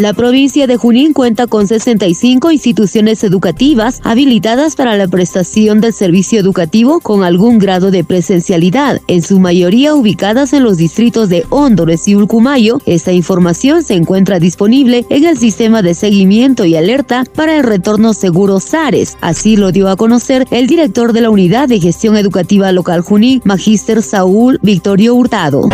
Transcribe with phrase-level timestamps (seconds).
[0.00, 6.40] La provincia de Junín cuenta con 65 instituciones educativas habilitadas para la prestación del servicio
[6.40, 12.08] educativo con algún grado de presencialidad, en su mayoría ubicadas en los distritos de Hondores
[12.08, 12.80] y Ulcumayo.
[12.86, 18.14] Esta información se encuentra disponible en el sistema de seguimiento y alerta para el retorno
[18.14, 19.18] seguro SARES.
[19.20, 23.42] Así lo dio a conocer el director de la Unidad de Gestión Educativa Local Junín,
[23.44, 25.68] Magíster Saúl Victorio Hurtado.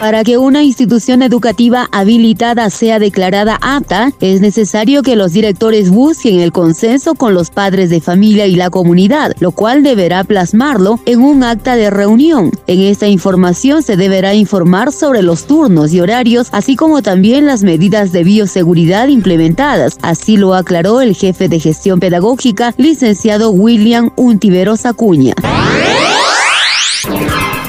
[0.00, 6.38] Para que una institución educativa habilitada sea declarada apta, es necesario que los directores busquen
[6.38, 11.20] el consenso con los padres de familia y la comunidad, lo cual deberá plasmarlo en
[11.20, 12.52] un acta de reunión.
[12.68, 17.64] En esta información se deberá informar sobre los turnos y horarios, así como también las
[17.64, 19.98] medidas de bioseguridad implementadas.
[20.02, 25.34] Así lo aclaró el jefe de gestión pedagógica, licenciado William Untiveros Acuña.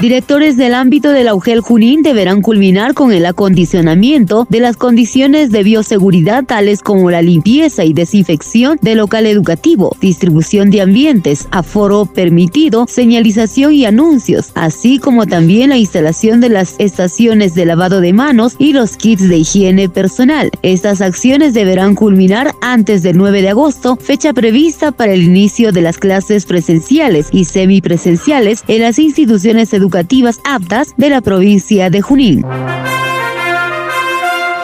[0.00, 5.62] Directores del ámbito del Augel Junín deberán culminar con el acondicionamiento de las condiciones de
[5.62, 12.86] bioseguridad tales como la limpieza y desinfección del local educativo, distribución de ambientes, aforo permitido,
[12.88, 18.56] señalización y anuncios, así como también la instalación de las estaciones de lavado de manos
[18.58, 20.50] y los kits de higiene personal.
[20.62, 25.82] Estas acciones deberán culminar antes del 9 de agosto, fecha prevista para el inicio de
[25.82, 32.00] las clases presenciales y semipresenciales en las instituciones educativas educativas aptas de la provincia de
[32.00, 32.46] Junín.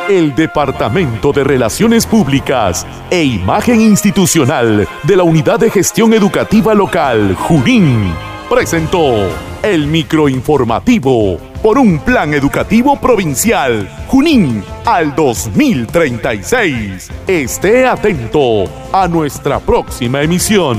[0.09, 7.35] El Departamento de Relaciones Públicas e Imagen Institucional de la Unidad de Gestión Educativa Local,
[7.35, 8.13] Junín,
[8.49, 9.29] presentó
[9.65, 17.11] el microinformativo por un plan educativo provincial, Junín, al 2036.
[17.27, 20.79] Esté atento a nuestra próxima emisión.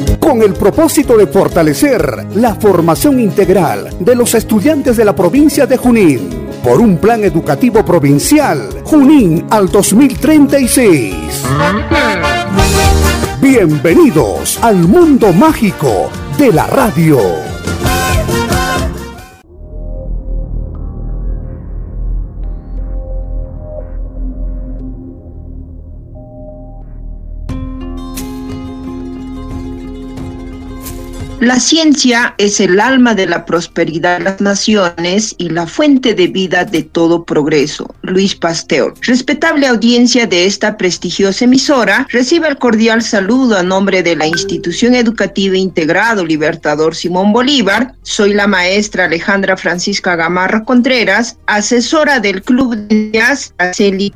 [0.21, 5.75] con el propósito de fortalecer la formación integral de los estudiantes de la provincia de
[5.75, 11.15] Junín por un plan educativo provincial Junín al 2036.
[13.41, 17.19] Bienvenidos al mundo mágico de la radio.
[31.41, 36.27] La ciencia es el alma de la prosperidad de las naciones y la fuente de
[36.27, 37.95] vida de todo progreso.
[38.03, 38.93] Luis Pasteur.
[39.01, 44.93] Respetable audiencia de esta prestigiosa emisora, recibe el cordial saludo a nombre de la Institución
[44.93, 47.95] Educativa Integrado Libertador Simón Bolívar.
[48.03, 54.13] Soy la maestra Alejandra Francisca Gamarra Contreras, asesora del Club de Jazz Aceli.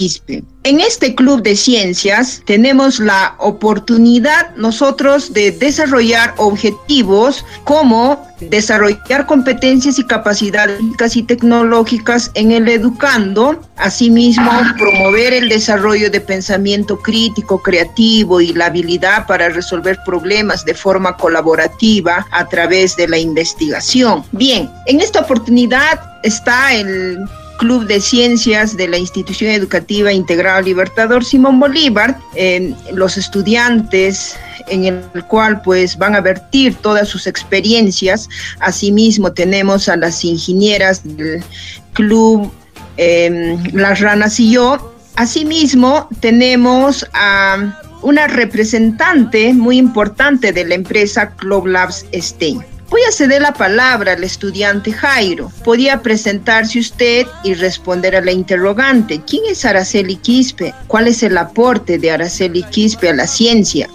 [0.66, 10.00] En este club de ciencias tenemos la oportunidad nosotros de desarrollar objetivos como desarrollar competencias
[10.00, 10.80] y capacidades
[11.14, 18.66] y tecnológicas en el educando, asimismo promover el desarrollo de pensamiento crítico, creativo y la
[18.66, 24.24] habilidad para resolver problemas de forma colaborativa a través de la investigación.
[24.32, 27.20] Bien, en esta oportunidad está el
[27.58, 32.18] Club de Ciencias de la Institución Educativa Integral Libertador Simón Bolívar,
[32.92, 34.36] los estudiantes
[34.68, 38.30] en el cual pues van a vertir todas sus experiencias.
[38.60, 41.44] Asimismo tenemos a las ingenieras del
[41.94, 42.52] club
[42.98, 44.94] em, Las Ranas y yo.
[45.16, 52.64] Asimismo tenemos a una representante muy importante de la empresa Club Labs STEAM.
[52.90, 55.52] Voy a ceder la palabra al estudiante Jairo.
[55.64, 59.22] Podía presentarse usted y responder a la interrogante.
[59.26, 60.74] ¿Quién es Araceli Quispe?
[60.88, 63.90] ¿Cuál es el aporte de Araceli Quispe a la ciencia?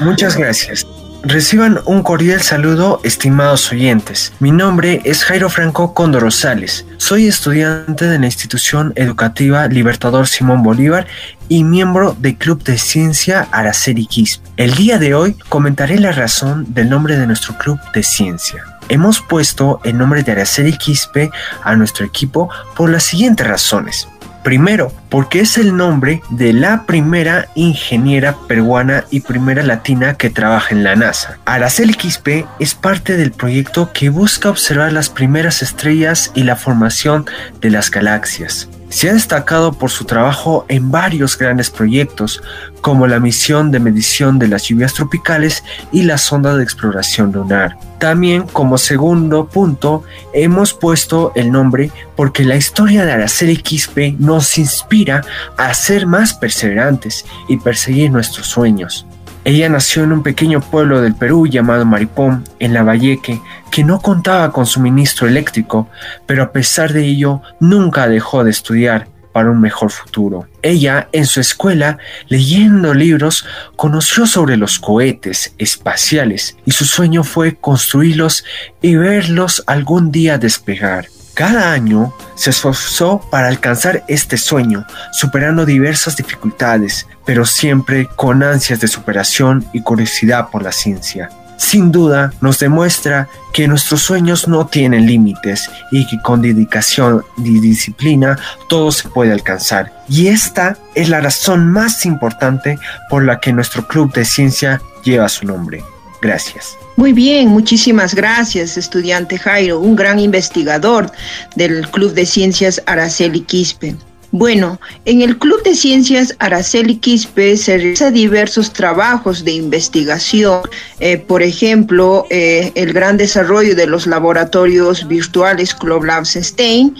[0.00, 0.86] Muchas gracias.
[1.28, 4.32] Reciban un cordial saludo, estimados oyentes.
[4.38, 6.86] Mi nombre es Jairo Franco Cóndor Rosales.
[6.98, 11.08] Soy estudiante de la institución educativa Libertador Simón Bolívar
[11.48, 14.48] y miembro del Club de Ciencia Araceli Quispe.
[14.56, 18.62] El día de hoy comentaré la razón del nombre de nuestro Club de Ciencia.
[18.88, 21.32] Hemos puesto el nombre de Araceli Quispe
[21.64, 24.06] a nuestro equipo por las siguientes razones.
[24.46, 30.72] Primero, porque es el nombre de la primera ingeniera peruana y primera latina que trabaja
[30.72, 31.38] en la NASA.
[31.46, 37.26] Araceli Quispe es parte del proyecto que busca observar las primeras estrellas y la formación
[37.60, 38.68] de las galaxias.
[38.96, 42.42] Se ha destacado por su trabajo en varios grandes proyectos,
[42.80, 45.62] como la misión de medición de las lluvias tropicales
[45.92, 47.76] y la sonda de exploración lunar.
[47.98, 50.02] También como segundo punto
[50.32, 55.22] hemos puesto el nombre porque la historia de Araceli Quispe nos inspira
[55.58, 59.05] a ser más perseverantes y perseguir nuestros sueños.
[59.46, 63.40] Ella nació en un pequeño pueblo del Perú llamado Maripón, en La Valleque,
[63.70, 65.88] que no contaba con suministro eléctrico,
[66.26, 70.48] pero a pesar de ello nunca dejó de estudiar para un mejor futuro.
[70.62, 73.46] Ella, en su escuela, leyendo libros,
[73.76, 78.42] conoció sobre los cohetes espaciales y su sueño fue construirlos
[78.82, 81.06] y verlos algún día despegar.
[81.36, 88.80] Cada año se esforzó para alcanzar este sueño, superando diversas dificultades, pero siempre con ansias
[88.80, 91.28] de superación y curiosidad por la ciencia.
[91.58, 97.60] Sin duda nos demuestra que nuestros sueños no tienen límites y que con dedicación y
[97.60, 98.38] disciplina
[98.70, 99.92] todo se puede alcanzar.
[100.08, 102.78] Y esta es la razón más importante
[103.10, 105.84] por la que nuestro club de ciencia lleva su nombre.
[106.26, 106.76] Gracias.
[106.96, 111.08] Muy bien, muchísimas gracias, estudiante Jairo, un gran investigador
[111.54, 113.94] del Club de Ciencias Araceli Quispe.
[114.32, 120.62] Bueno, en el Club de Ciencias Araceli Quispe se realizan diversos trabajos de investigación,
[120.98, 126.96] eh, por ejemplo, eh, el gran desarrollo de los laboratorios virtuales Club Labs STEIN,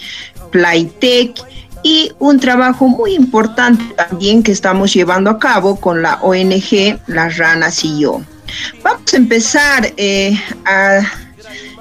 [0.52, 1.34] Playtech,
[1.82, 7.38] y un trabajo muy importante también que estamos llevando a cabo con la ONG Las
[7.38, 8.20] Ranas y yo.
[8.82, 11.00] Vamos a empezar eh, a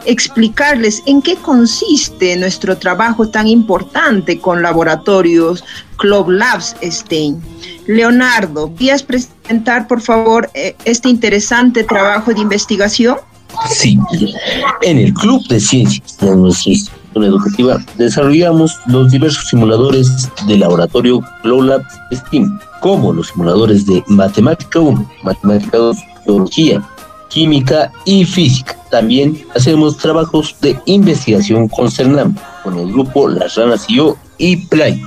[0.06, 5.63] explicarles en qué consiste nuestro trabajo tan importante con laboratorios
[5.98, 7.42] Club Labs STEIN.
[7.88, 13.18] Leonardo, ¿quieres presentar por favor eh, este interesante trabajo de investigación?
[13.69, 13.98] Sí,
[14.81, 21.22] en el Club de Ciencias de nuestra institución educativa desarrollamos los diversos simuladores de laboratorio
[21.42, 26.81] Club Labs STEAM, como los simuladores de Matemática 1, Matemática 2, biología,
[27.30, 28.77] química y física.
[28.89, 34.57] También hacemos trabajos de investigación con CERNAM, con el grupo Las Ranas y yo y
[34.68, 35.04] Play.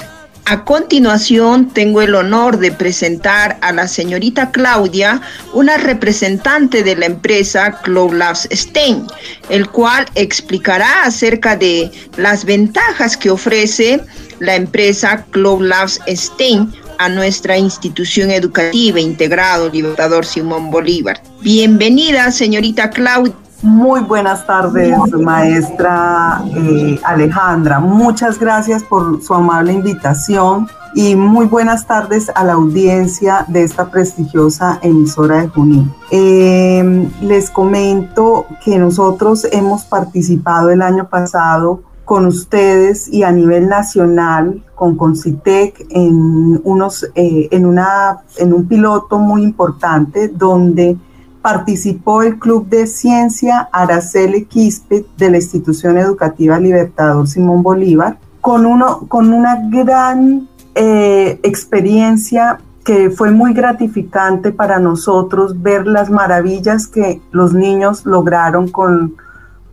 [0.51, 5.21] A continuación, tengo el honor de presentar a la señorita Claudia,
[5.53, 9.07] una representante de la empresa Cloud Labs Stein,
[9.51, 14.01] el cual explicará acerca de las ventajas que ofrece
[14.39, 21.21] la empresa Cloud Labs Stein a nuestra institución educativa integrado Libertador Simón Bolívar.
[21.41, 23.35] Bienvenida, señorita Claudia.
[23.61, 27.81] Muy buenas tardes, maestra eh, Alejandra.
[27.81, 33.91] Muchas gracias por su amable invitación y muy buenas tardes a la audiencia de esta
[33.91, 35.93] prestigiosa emisora de Junín.
[36.13, 43.69] Eh, les comento que nosotros hemos participado el año pasado con ustedes y a nivel
[43.69, 50.97] nacional con Concitec en unos eh, en una en un piloto muy importante donde
[51.43, 58.65] participó el Club de Ciencia Araceli Quispe de la Institución Educativa Libertador Simón Bolívar con
[58.65, 66.87] uno con una gran eh, experiencia que fue muy gratificante para nosotros ver las maravillas
[66.87, 69.15] que los niños lograron con,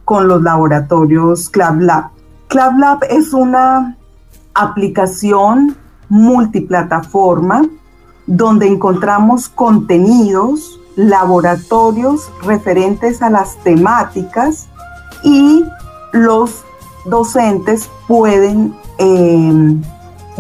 [0.04, 2.15] con los laboratorios Club Lab.
[2.56, 3.98] ClubLab es una
[4.54, 5.76] aplicación
[6.08, 7.66] multiplataforma
[8.28, 14.70] donde encontramos contenidos, laboratorios referentes a las temáticas
[15.22, 15.66] y
[16.14, 16.64] los
[17.04, 19.82] docentes pueden em,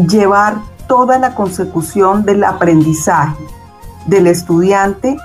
[0.08, 3.46] llevar toda la consecución del aprendizaje
[4.06, 5.18] del estudiante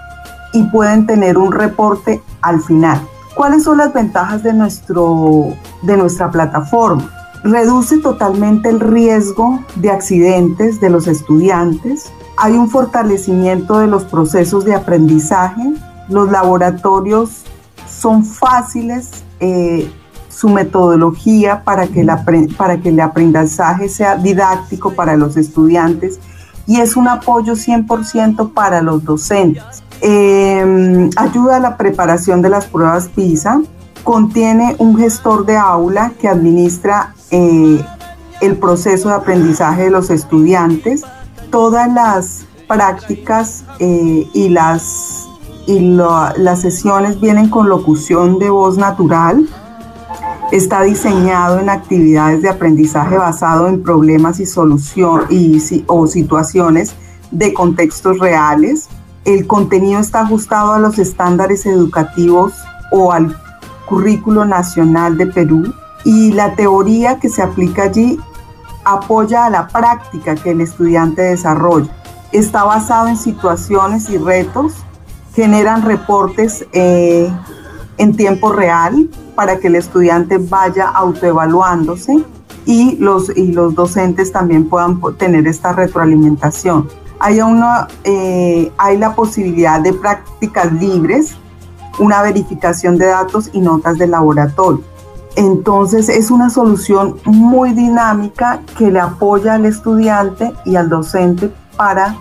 [0.52, 3.00] y pueden tener un reporte al final.
[3.40, 7.10] ¿Cuáles son las ventajas de, nuestro, de nuestra plataforma?
[7.42, 12.12] Reduce totalmente el riesgo de accidentes de los estudiantes.
[12.36, 15.72] Hay un fortalecimiento de los procesos de aprendizaje.
[16.10, 17.44] Los laboratorios
[17.88, 19.24] son fáciles.
[19.40, 19.90] Eh,
[20.28, 22.06] su metodología para que,
[22.58, 26.20] para que el aprendizaje sea didáctico para los estudiantes
[26.66, 29.82] y es un apoyo 100% para los docentes.
[30.02, 33.60] Em, ayuda a la preparación de las pruebas PISA,
[34.02, 37.84] contiene un gestor de aula que administra eh,
[38.40, 41.02] el proceso de aprendizaje de los estudiantes,
[41.50, 45.28] todas las prácticas eh, y, las,
[45.66, 49.46] y las sesiones vienen con locución de voz natural,
[50.50, 56.94] está diseñado en actividades de aprendizaje basado en problemas y solución y, o situaciones
[57.30, 58.88] de contextos reales,
[59.24, 62.54] el contenido está ajustado a los estándares educativos
[62.90, 63.36] o al
[63.86, 65.74] currículo nacional de Perú
[66.04, 68.18] y la teoría que se aplica allí
[68.84, 71.90] apoya a la práctica que el estudiante desarrolla.
[72.32, 74.74] Está basado en situaciones y retos,
[75.34, 77.30] generan reportes eh,
[77.98, 82.24] en tiempo real para que el estudiante vaya autoevaluándose
[82.64, 86.88] y los, y los docentes también puedan tener esta retroalimentación
[87.20, 87.38] hay,
[88.04, 91.36] eh, hay la posibilidad de prácticas libres,
[91.98, 94.82] una verificación de datos y notas de laboratorio.
[95.36, 102.16] Entonces es una solución muy dinámica que le apoya al estudiante y al docente para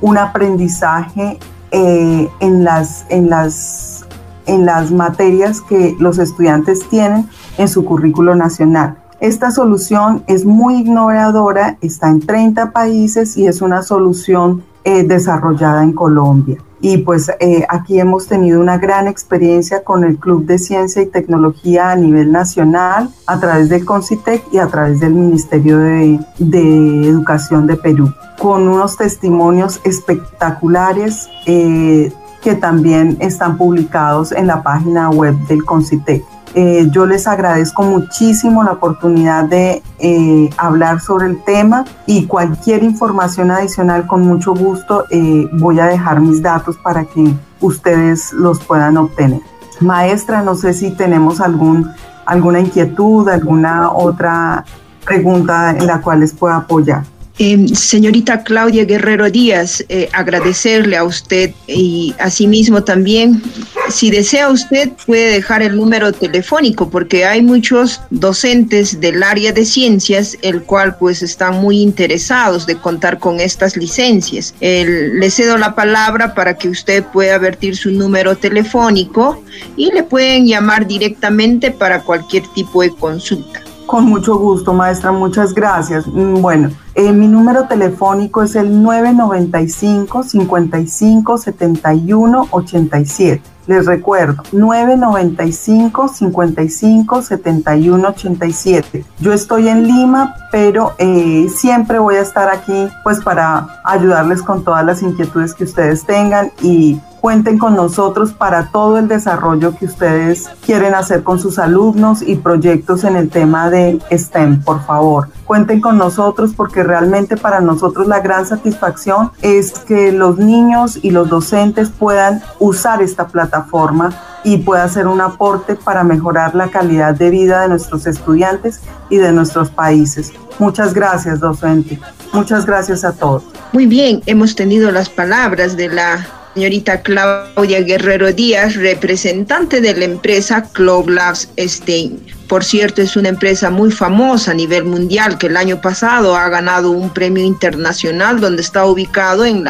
[0.00, 1.38] un aprendizaje
[1.72, 4.06] eh, en, las, en, las,
[4.46, 8.96] en las materias que los estudiantes tienen en su currículo nacional.
[9.24, 15.82] Esta solución es muy innovadora, está en 30 países y es una solución eh, desarrollada
[15.82, 16.58] en Colombia.
[16.82, 21.06] Y pues eh, aquí hemos tenido una gran experiencia con el Club de Ciencia y
[21.06, 27.66] Tecnología a nivel nacional, a través del CONCITEC y a través del Ministerio de, Educación
[27.66, 32.12] de Perú, con unos testimonios espectaculares eh,
[32.42, 36.33] que también están publicados en la página web del CONCITEC.
[36.56, 42.84] Eh, yo les agradezco muchísimo la oportunidad de eh, hablar sobre el tema y cualquier
[42.84, 48.60] información adicional con mucho gusto eh, voy a dejar mis datos para que ustedes los
[48.60, 49.40] puedan obtener.
[49.80, 51.90] Maestra, no sé si tenemos algún,
[52.24, 54.64] alguna inquietud, alguna otra
[55.04, 57.02] pregunta en la cual les pueda apoyar.
[57.36, 63.42] Em, señorita Claudia Guerrero Díaz, eh, agradecerle a usted y asimismo también,
[63.90, 69.64] si desea usted, puede dejar el número telefónico porque hay muchos docentes del área de
[69.64, 74.54] ciencias, el cual pues están muy interesados de contar con estas licencias.
[74.60, 79.42] le cedo la palabra para que usted pueda vertir su número telefónico
[79.76, 83.73] y le pueden llamar directamente para cualquier tipo de consulta.
[83.94, 86.04] Con mucho gusto, maestra, muchas gracias.
[86.08, 93.40] Mm, bueno, eh, mi número telefónico es el 995 55 71 87.
[93.68, 99.04] Les recuerdo, 995 55 71 87.
[99.20, 104.64] Yo estoy en Lima, pero eh, siempre voy a estar aquí pues para ayudarles con
[104.64, 109.86] todas las inquietudes que ustedes tengan y Cuenten con nosotros para todo el desarrollo que
[109.86, 115.28] ustedes quieren hacer con sus alumnos y proyectos en el tema de STEM, por favor.
[115.46, 121.12] Cuenten con nosotros porque realmente para nosotros la gran satisfacción es que los niños y
[121.12, 124.10] los docentes puedan usar esta plataforma
[124.44, 129.16] y pueda ser un aporte para mejorar la calidad de vida de nuestros estudiantes y
[129.16, 130.30] de nuestros países.
[130.58, 131.98] Muchas gracias, docente.
[132.34, 133.44] Muchas gracias a todos.
[133.72, 140.04] Muy bien, hemos tenido las palabras de la señorita Claudia Guerrero Díaz, representante de la
[140.04, 142.20] empresa Cloud Labs Stein.
[142.48, 146.48] Por cierto, es una empresa muy famosa a nivel mundial que el año pasado ha
[146.48, 149.64] ganado un premio internacional donde está ubicado en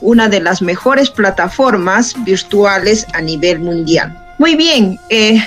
[0.00, 4.18] una de las mejores plataformas virtuales a nivel mundial.
[4.38, 5.40] Muy bien, eh,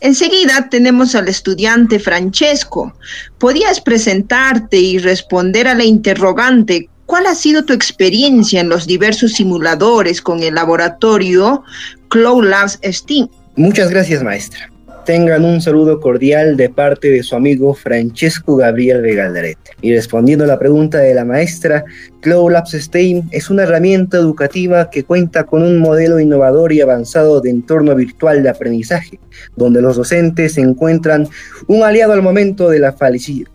[0.00, 2.94] enseguida tenemos al estudiante Francesco.
[3.38, 9.34] ¿Podías presentarte y responder a la interrogante ¿Cuál ha sido tu experiencia en los diversos
[9.34, 11.62] simuladores con el laboratorio
[12.08, 13.28] Cloud Labs Steam?
[13.54, 14.68] Muchas gracias, maestra.
[15.04, 19.70] Tengan un saludo cordial de parte de su amigo Francesco Gabriel Vegaldarete.
[19.82, 21.84] Y respondiendo a la pregunta de la maestra,
[22.22, 27.40] Cloud Labs STEAM es una herramienta educativa que cuenta con un modelo innovador y avanzado
[27.40, 29.20] de entorno virtual de aprendizaje,
[29.54, 31.28] donde los docentes encuentran
[31.68, 32.96] un aliado al momento de la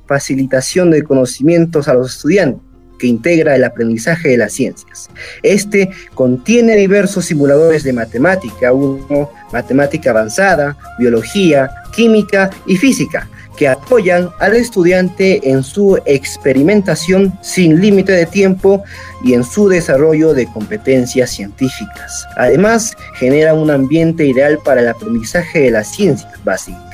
[0.08, 2.71] facilitación de conocimientos a los estudiantes
[3.02, 5.10] que integra el aprendizaje de las ciencias.
[5.42, 13.28] Este contiene diversos simuladores de matemática, uno, matemática avanzada, biología, química y física,
[13.58, 18.84] que apoyan al estudiante en su experimentación sin límite de tiempo
[19.24, 22.28] y en su desarrollo de competencias científicas.
[22.38, 26.91] Además, genera un ambiente ideal para el aprendizaje de las ciencias básicas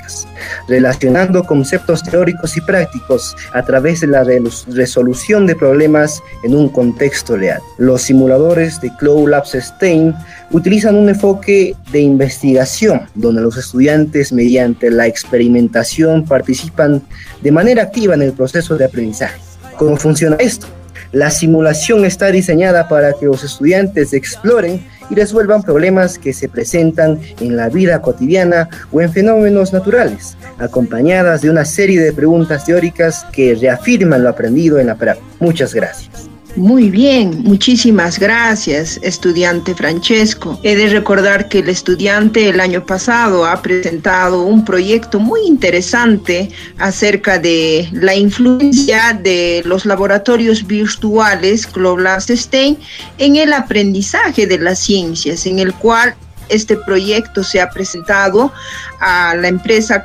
[0.68, 7.38] relacionando conceptos teóricos y prácticos a través de la resolución de problemas en un contexto
[7.38, 7.62] real.
[7.78, 10.14] Los simuladores de Cloud Labs STEAM
[10.52, 17.02] utilizan un enfoque de investigación donde los estudiantes mediante la experimentación participan
[17.42, 19.40] de manera activa en el proceso de aprendizaje.
[19.78, 20.68] ¿Cómo funciona esto?
[21.12, 27.20] La simulación está diseñada para que los estudiantes exploren y resuelvan problemas que se presentan
[27.40, 33.26] en la vida cotidiana o en fenómenos naturales, acompañadas de una serie de preguntas teóricas
[33.32, 35.28] que reafirman lo aprendido en la práctica.
[35.40, 36.27] Muchas gracias.
[36.58, 40.60] Muy bien, muchísimas gracias, estudiante Francesco.
[40.64, 46.50] He de recordar que el estudiante el año pasado ha presentado un proyecto muy interesante
[46.80, 51.70] acerca de la influencia de los laboratorios virtuales
[52.28, 52.78] STEAM
[53.20, 56.16] en el aprendizaje de las ciencias, en el cual
[56.50, 58.52] este proyecto se ha presentado
[59.00, 60.04] a la empresa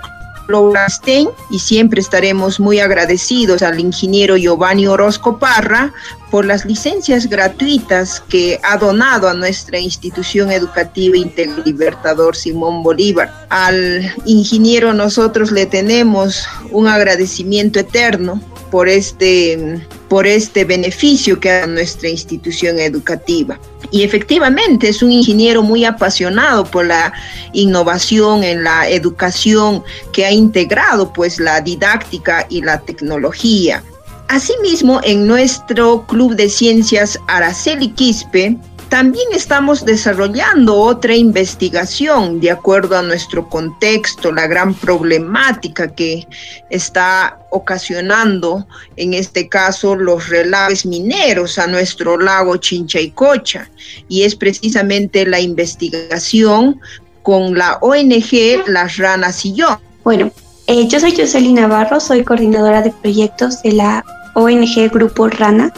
[0.89, 5.93] Stein y siempre estaremos muy agradecidos al ingeniero Giovanni Orozco Parra
[6.31, 11.17] por las licencias gratuitas que ha donado a nuestra institución educativa
[11.65, 13.47] Libertador Simón Bolívar.
[13.51, 18.41] Al ingeniero nosotros le tenemos un agradecimiento eterno
[18.73, 23.61] por este, por este beneficio que da nuestra institución educativa.
[23.91, 27.12] Y efectivamente es un ingeniero muy apasionado por la
[27.52, 33.85] innovación en la educación que ha integrado pues la didáctica y la tecnología.
[34.29, 38.57] Asimismo, en nuestro Club de Ciencias Araceli Quispe,
[38.93, 46.29] también estamos desarrollando otra investigación de acuerdo a nuestro contexto, la gran problemática que
[46.69, 53.71] está ocasionando, en este caso, los relaves mineros a nuestro lago Chinchaycocha.
[54.09, 56.79] Y es precisamente la investigación
[57.23, 59.81] con la ONG Las Ranas y yo.
[60.05, 60.31] Bueno,
[60.67, 65.73] eh, yo soy Jocelyn Navarro, soy coordinadora de proyectos de la ONG Grupo Rana,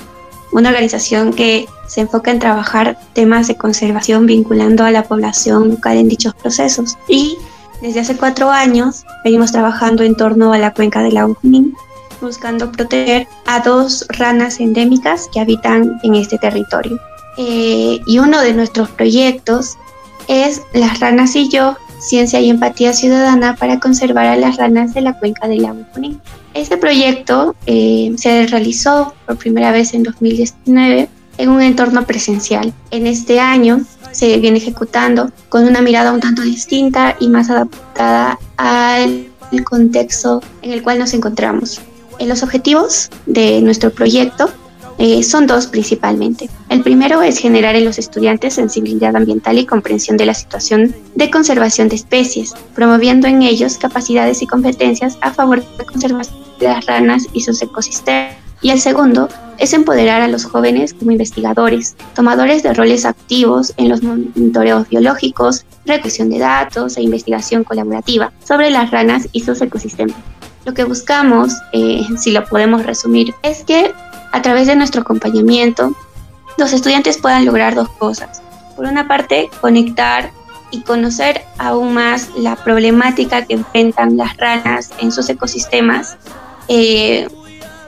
[0.54, 5.96] una organización que se enfoca en trabajar temas de conservación vinculando a la población local
[5.96, 6.96] en dichos procesos.
[7.08, 7.36] Y
[7.82, 11.74] desde hace cuatro años venimos trabajando en torno a la cuenca del lago Junín,
[12.20, 17.00] buscando proteger a dos ranas endémicas que habitan en este territorio.
[17.36, 19.76] Eh, y uno de nuestros proyectos
[20.28, 25.00] es Las ranas y yo, ciencia y empatía ciudadana para conservar a las ranas de
[25.00, 26.20] la cuenca del lago Junín.
[26.52, 32.72] Este proyecto eh, se realizó por primera vez en 2019 en un entorno presencial.
[32.90, 33.80] En este año
[34.12, 39.26] se viene ejecutando con una mirada un tanto distinta y más adaptada al
[39.64, 41.80] contexto en el cual nos encontramos.
[42.18, 44.48] En los objetivos de nuestro proyecto
[44.98, 46.48] eh, son dos principalmente.
[46.68, 51.30] El primero es generar en los estudiantes sensibilidad ambiental y comprensión de la situación de
[51.30, 56.66] conservación de especies, promoviendo en ellos capacidades y competencias a favor de la conservación de
[56.66, 58.34] las ranas y sus ecosistemas.
[58.62, 59.28] Y el segundo
[59.58, 65.66] es empoderar a los jóvenes como investigadores, tomadores de roles activos en los monitoreos biológicos,
[65.84, 70.16] recolección de datos e investigación colaborativa sobre las ranas y sus ecosistemas.
[70.64, 73.92] Lo que buscamos, eh, si lo podemos resumir, es que
[74.34, 75.94] a través de nuestro acompañamiento,
[76.58, 78.42] los estudiantes puedan lograr dos cosas.
[78.74, 80.32] Por una parte, conectar
[80.72, 86.16] y conocer aún más la problemática que enfrentan las ranas en sus ecosistemas
[86.66, 87.28] eh,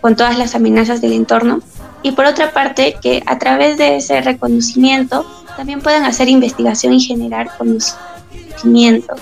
[0.01, 1.63] con todas las amenazas del entorno.
[2.05, 7.01] Y por otra parte, que a través de ese reconocimiento también puedan hacer investigación y
[7.01, 9.17] generar conocimiento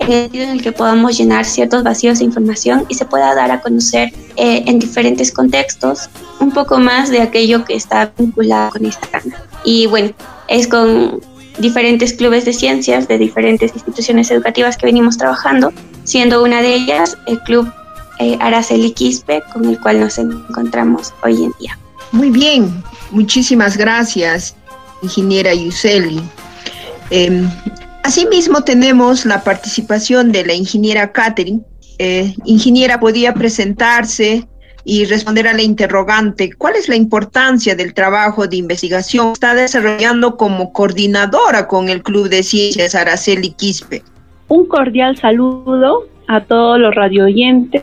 [0.00, 3.34] en el sentido en el que podamos llenar ciertos vacíos de información y se pueda
[3.34, 6.08] dar a conocer eh, en diferentes contextos
[6.40, 9.44] un poco más de aquello que está vinculado con esta rana.
[9.64, 10.10] Y bueno,
[10.48, 11.20] es con
[11.58, 15.72] diferentes clubes de ciencias de diferentes instituciones educativas que venimos trabajando,
[16.04, 17.70] siendo una de ellas el Club
[18.18, 21.78] eh, Araceli Quispe, con el cual nos encontramos hoy en día.
[22.12, 24.56] Muy bien, muchísimas gracias,
[25.02, 26.20] ingeniera Yuseli.
[27.10, 27.50] Em,
[28.02, 31.60] Asimismo, tenemos la participación de la ingeniera Catherine.
[31.98, 34.48] Eh, ingeniera, podía presentarse
[34.84, 39.54] y responder a la interrogante, ¿cuál es la importancia del trabajo de investigación que está
[39.54, 44.02] desarrollando como coordinadora con el Club de Ciencias Araceli Quispe?
[44.48, 47.82] Un cordial saludo a todos los radioyentes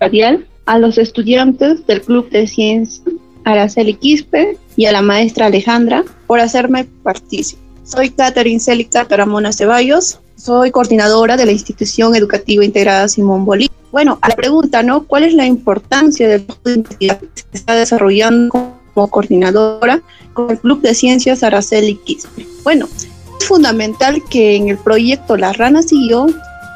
[0.00, 3.02] radial, a los estudiantes del Club de Ciencias
[3.44, 7.65] Araceli Quispe y a la maestra Alejandra por hacerme partícipe.
[7.86, 13.76] Soy Catherine Célica Taramona Ceballos, soy coordinadora de la Institución Educativa Integrada Simón Bolívar.
[13.92, 15.04] Bueno, a la pregunta, ¿no?
[15.04, 18.50] ¿Cuál es la importancia del de que se está desarrollando
[18.92, 22.44] como coordinadora con el Club de Ciencias Araceli Quispe?
[22.64, 26.26] Bueno, es fundamental que en el proyecto Las Ranas y yo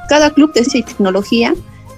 [0.09, 1.55] cada club de ciencia y tecnología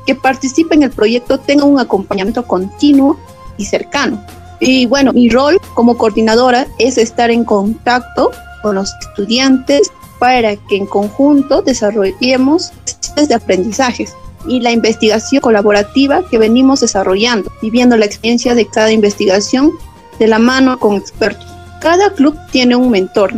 [0.07, 3.19] que participe en el proyecto tenga un acompañamiento continuo
[3.59, 4.25] y cercano.
[4.59, 8.31] Y bueno, mi rol como coordinadora es estar en contacto
[8.63, 12.73] con los estudiantes para que en conjunto desarrollemos
[13.17, 14.15] de aprendizajes
[14.47, 19.71] y la investigación colaborativa que venimos desarrollando, viviendo la experiencia de cada investigación
[20.19, 21.47] de la mano con expertos.
[21.81, 23.33] Cada club tiene un mentor,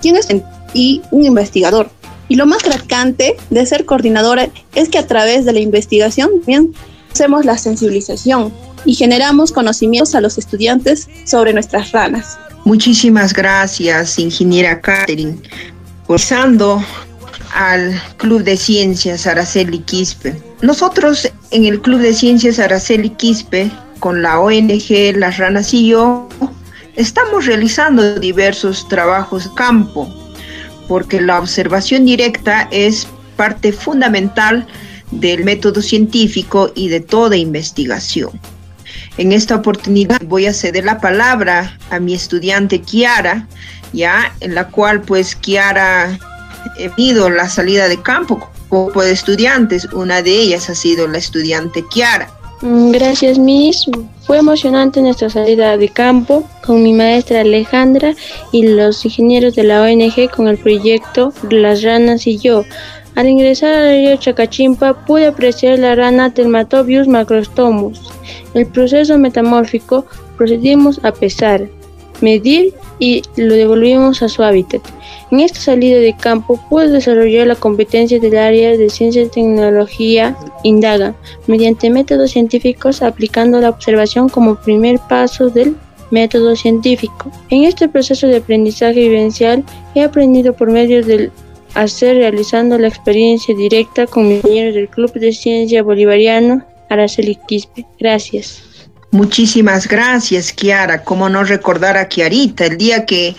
[0.00, 0.28] quien es
[0.74, 1.90] y un investigador.
[2.28, 6.74] Y lo más gratificante de ser coordinadora es que a través de la investigación bien
[7.12, 8.52] hacemos la sensibilización
[8.84, 12.38] y generamos conocimientos a los estudiantes sobre nuestras ranas.
[12.64, 15.36] Muchísimas gracias, ingeniera Catherine.
[16.06, 16.82] Pasando
[17.54, 20.40] al Club de Ciencias Araceli Quispe.
[20.62, 26.28] Nosotros en el Club de Ciencias Araceli Quispe, con la ONG Las Ranas y yo,
[26.96, 30.08] estamos realizando diversos trabajos campo,
[30.88, 34.66] porque la observación directa es parte fundamental
[35.10, 38.30] del método científico y de toda investigación.
[39.20, 43.46] En esta oportunidad voy a ceder la palabra a mi estudiante Kiara,
[43.92, 46.18] ya en la cual pues Kiara
[46.78, 49.84] he ido la salida de campo como de estudiantes.
[49.92, 52.30] Una de ellas ha sido la estudiante Kiara.
[52.62, 53.84] Mm, gracias, Miss.
[54.22, 58.14] Fue emocionante nuestra salida de campo con mi maestra Alejandra
[58.52, 62.64] y los ingenieros de la ONG con el proyecto Las Ranas y yo.
[63.16, 68.00] Al ingresar al río Chacachimpa pude apreciar la rana Telmatobius macrostomus.
[68.54, 70.04] El proceso metamórfico
[70.36, 71.68] procedimos a pesar,
[72.20, 74.82] medir y lo devolvimos a su hábitat.
[75.30, 80.36] En esta salida de campo pude desarrollar la competencia del área de ciencia y tecnología
[80.64, 81.14] indaga
[81.46, 85.76] mediante métodos científicos aplicando la observación como primer paso del
[86.10, 87.30] método científico.
[87.50, 89.64] En este proceso de aprendizaje vivencial
[89.94, 91.30] he aprendido por medio del
[91.74, 97.38] hacer realizando la experiencia directa con mis del Club de Ciencia Bolivariano Araceli.
[97.98, 98.62] Gracias.
[99.12, 101.02] Muchísimas gracias, Kiara.
[101.02, 102.66] Cómo no recordar a Kiarita.
[102.66, 103.34] El día que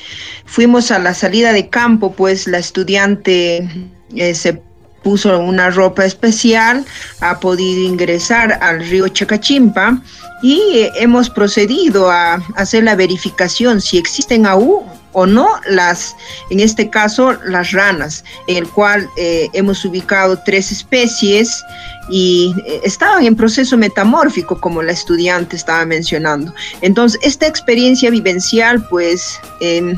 [0.45, 3.69] fuimos a la salida de campo, pues la estudiante
[4.15, 4.61] eh, se
[5.03, 6.85] puso una ropa especial,
[7.21, 10.01] ha podido ingresar al río Chacachimpa
[10.43, 16.15] y eh, hemos procedido a hacer la verificación si existen aún o no las,
[16.49, 21.63] en este caso, las ranas, en el cual eh, hemos ubicado tres especies
[22.09, 26.53] y eh, estaban en proceso metamórfico, como la estudiante estaba mencionando.
[26.81, 29.95] Entonces, esta experiencia vivencial, pues, em,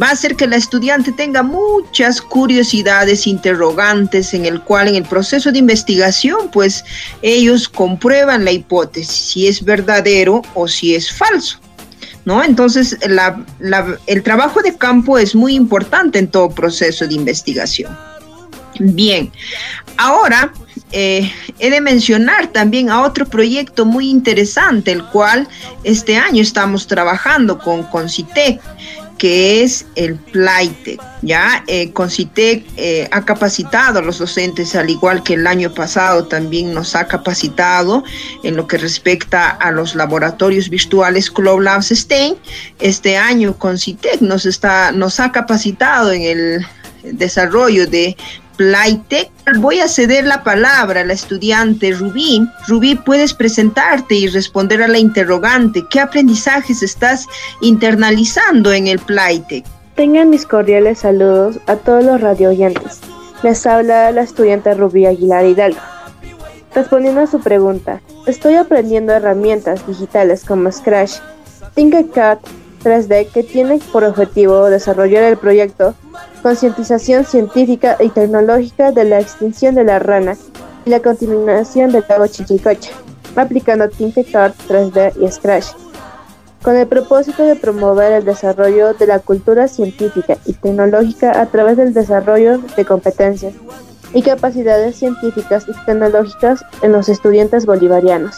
[0.00, 5.04] va a hacer que la estudiante tenga muchas curiosidades, interrogantes, en el cual en el
[5.04, 6.84] proceso de investigación, pues,
[7.22, 11.58] ellos comprueban la hipótesis, si es verdadero o si es falso.
[12.28, 12.44] ¿No?
[12.44, 12.98] Entonces,
[14.06, 17.96] el trabajo de campo es muy importante en todo proceso de investigación.
[18.78, 19.32] Bien,
[19.96, 20.52] ahora
[20.92, 25.48] eh, he de mencionar también a otro proyecto muy interesante, el cual
[25.84, 28.60] este año estamos trabajando con Concitec
[29.18, 31.00] que es el Playtec.
[31.22, 36.26] Ya eh, Concitec eh, ha capacitado a los docentes, al igual que el año pasado
[36.26, 38.04] también nos ha capacitado
[38.44, 42.36] en lo que respecta a los laboratorios virtuales Club Labs STEM.
[42.78, 46.66] Este año Concitec nos, está, nos ha capacitado en el
[47.02, 48.16] desarrollo de
[48.58, 49.30] Playtech.
[49.60, 52.46] Voy a ceder la palabra a la estudiante Rubí.
[52.66, 55.86] Rubí, puedes presentarte y responder a la interrogante.
[55.88, 57.24] ¿Qué aprendizajes estás
[57.62, 59.64] internalizando en el Playtech?
[59.94, 63.00] Tengan mis cordiales saludos a todos los radio oyentes.
[63.42, 65.80] Les habla la estudiante Rubí Aguilar Hidalgo.
[66.74, 71.14] Respondiendo a su pregunta, estoy aprendiendo herramientas digitales como Scratch,
[71.74, 72.38] Tinkercad
[72.82, 75.94] 3D que tiene por objetivo desarrollar el proyecto
[76.42, 80.36] concientización científica y tecnológica de la extinción de la rana
[80.84, 82.92] y la continuación del lago Chichicocha,
[83.36, 85.66] aplicando Tinkercad 3D y Scratch,
[86.62, 91.76] con el propósito de promover el desarrollo de la cultura científica y tecnológica a través
[91.76, 93.54] del desarrollo de competencias
[94.14, 98.36] y capacidades científicas y tecnológicas en los estudiantes bolivarianos.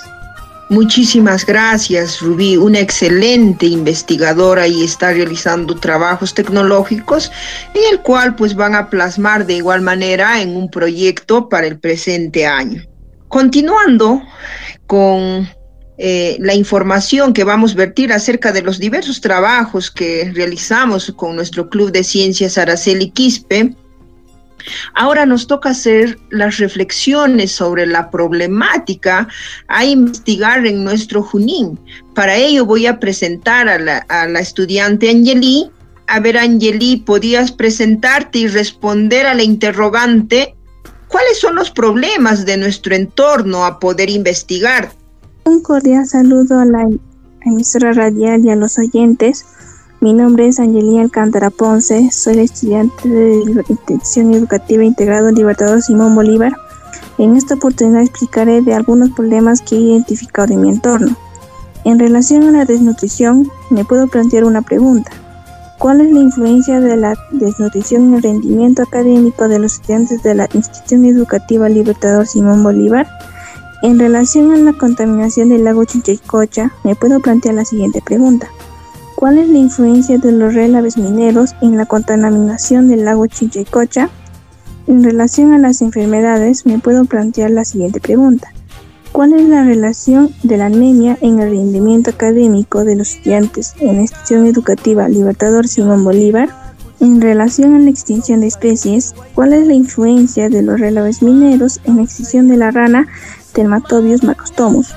[0.70, 7.32] Muchísimas gracias, Rubí, una excelente investigadora y está realizando trabajos tecnológicos
[7.74, 11.80] en el cual pues van a plasmar de igual manera en un proyecto para el
[11.80, 12.84] presente año.
[13.26, 14.22] Continuando
[14.86, 15.48] con
[15.98, 21.34] eh, la información que vamos a vertir acerca de los diversos trabajos que realizamos con
[21.34, 23.74] nuestro Club de Ciencias Araceli Quispe,
[24.94, 29.28] Ahora nos toca hacer las reflexiones sobre la problemática
[29.68, 31.78] a investigar en nuestro Junín.
[32.14, 35.70] Para ello voy a presentar a la, estudiante Angeli.
[36.06, 40.54] A ver, Angeli, ¿podías presentarte y responder a la interrogante?
[41.08, 44.92] ¿Cuáles son los problemas de nuestro entorno a poder investigar?
[45.44, 46.88] Un cordial saludo a la
[47.42, 49.44] emisora radial y a los oyentes.
[50.02, 56.54] Mi nombre es Angelina Alcántara Ponce, soy estudiante de Intención Educativa Integrado Libertador Simón Bolívar.
[57.18, 61.14] En esta oportunidad explicaré de algunos problemas que he identificado en mi entorno.
[61.84, 65.10] En relación a la desnutrición, me puedo plantear una pregunta.
[65.78, 70.34] ¿Cuál es la influencia de la desnutrición en el rendimiento académico de los estudiantes de
[70.34, 73.06] la Institución Educativa Libertador Simón Bolívar?
[73.82, 78.48] En relación a la contaminación del lago Chinchaycocha, me puedo plantear la siguiente pregunta.
[79.20, 84.08] ¿Cuál es la influencia de los relaves mineros en la contaminación del lago Chinchaycocha?
[84.86, 88.48] En relación a las enfermedades, me puedo plantear la siguiente pregunta.
[89.12, 93.96] ¿Cuál es la relación de la anemia en el rendimiento académico de los estudiantes en
[93.96, 96.48] la institución educativa Libertador Simón Bolívar?
[96.98, 101.78] En relación a la extinción de especies, ¿cuál es la influencia de los relaves mineros
[101.84, 103.06] en la extinción de la rana
[103.54, 104.94] Dermatobius macrostomus?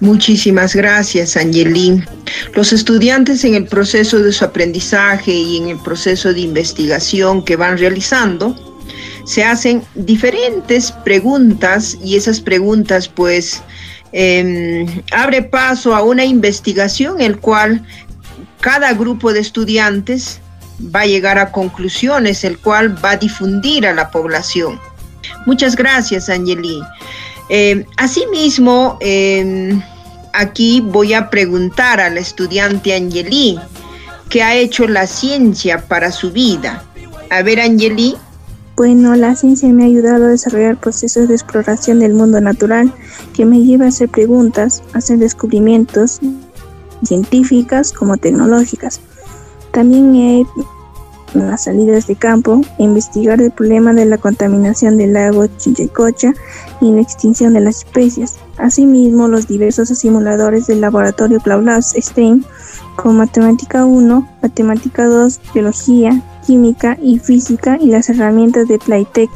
[0.00, 2.06] Muchísimas gracias, Angelín.
[2.54, 7.56] Los estudiantes en el proceso de su aprendizaje y en el proceso de investigación que
[7.56, 8.56] van realizando,
[9.24, 13.62] se hacen diferentes preguntas y esas preguntas pues
[14.12, 17.84] eh, abre paso a una investigación el cual
[18.60, 20.40] cada grupo de estudiantes
[20.94, 24.80] va a llegar a conclusiones, el cual va a difundir a la población.
[25.44, 26.82] Muchas gracias, Angelín.
[27.48, 29.80] Eh, asimismo, eh,
[30.32, 33.58] aquí voy a preguntar al estudiante Angeli
[34.28, 36.84] qué ha hecho la ciencia para su vida.
[37.30, 38.16] A ver, Angeli.
[38.76, 42.92] Bueno, la ciencia me ha ayudado a desarrollar procesos de exploración del mundo natural
[43.34, 46.20] que me lleva a hacer preguntas, a hacer descubrimientos
[47.02, 49.00] científicas como tecnológicas.
[49.72, 50.46] También he
[51.34, 56.32] las salidas de campo, investigar el problema de la contaminación del lago Chinchecocha
[56.80, 58.36] y la extinción de las especies.
[58.56, 62.44] Asimismo, los diversos simuladores del laboratorio Claulabs STEAM,
[62.96, 69.30] como Matemática 1, Matemática 2, Biología, Química y Física y las herramientas de Playtech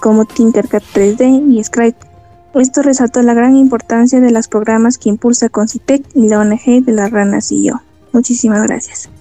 [0.00, 1.96] como Tinkercad 3D y Scribe.
[2.54, 6.92] Esto resaltó la gran importancia de los programas que impulsa Concitec y la ONG de
[6.92, 7.80] las ranas y yo.
[8.12, 9.11] Muchísimas gracias.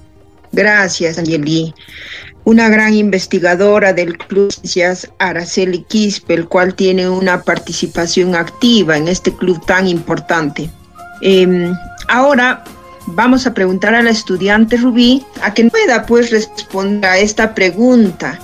[0.51, 1.73] Gracias, Angeli.
[2.43, 9.07] Una gran investigadora del Club Ciencias, Araceli Quispe, el cual tiene una participación activa en
[9.07, 10.69] este club tan importante.
[11.21, 11.71] Eh,
[12.07, 12.63] ahora
[13.07, 18.39] vamos a preguntar a la estudiante Rubí a que pueda pues responder a esta pregunta.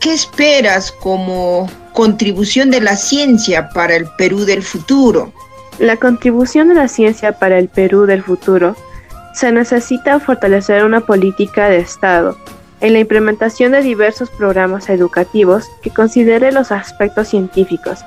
[0.00, 5.32] ¿Qué esperas como contribución de la ciencia para el Perú del futuro?
[5.78, 8.76] La contribución de la ciencia para el Perú del futuro
[9.34, 12.38] se necesita fortalecer una política de Estado
[12.80, 18.00] en la implementación de diversos programas educativos que considere los aspectos científicos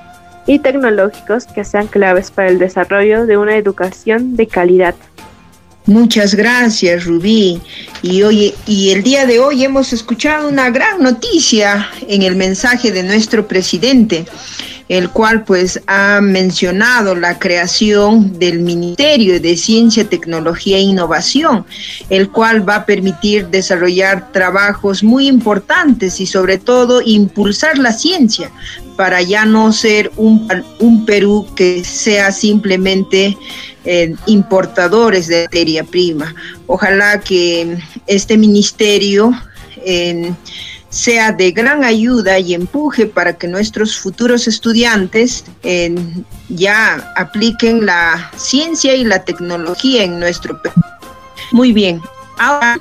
[0.45, 4.95] y tecnológicos que sean claves para el desarrollo de una educación de calidad.
[5.85, 7.61] Muchas gracias, Rubí.
[8.01, 12.91] Y hoy y el día de hoy hemos escuchado una gran noticia en el mensaje
[12.91, 14.25] de nuestro presidente
[14.89, 21.65] el cual pues ha mencionado la creación del Ministerio de Ciencia, Tecnología e Innovación,
[22.09, 28.49] el cual va a permitir desarrollar trabajos muy importantes y sobre todo impulsar la ciencia
[28.95, 30.47] para ya no ser un,
[30.79, 33.37] un Perú que sea simplemente
[33.85, 36.33] eh, importadores de materia prima.
[36.65, 39.31] Ojalá que este ministerio...
[40.89, 45.95] sea de gran ayuda y empuje para que nuestros futuros estudiantes eh,
[46.49, 50.75] ya apliquen la ciencia y la tecnología en nuestro país.
[51.51, 52.01] Muy bien,
[52.37, 52.79] ahora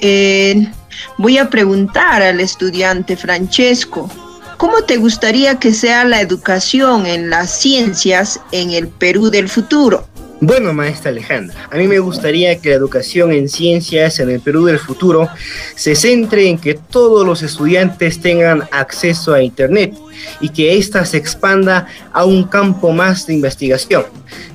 [0.00, 0.70] eh,
[1.18, 4.10] voy a preguntar al estudiante Francesco,
[4.56, 10.06] ¿cómo te gustaría que sea la educación en las ciencias en el Perú del futuro?
[10.42, 14.64] Bueno, maestra Alejandra, a mí me gustaría que la educación en ciencias en el Perú
[14.64, 15.28] del futuro
[15.74, 19.94] se centre en que todos los estudiantes tengan acceso a Internet
[20.40, 24.06] y que ésta se expanda a un campo más de investigación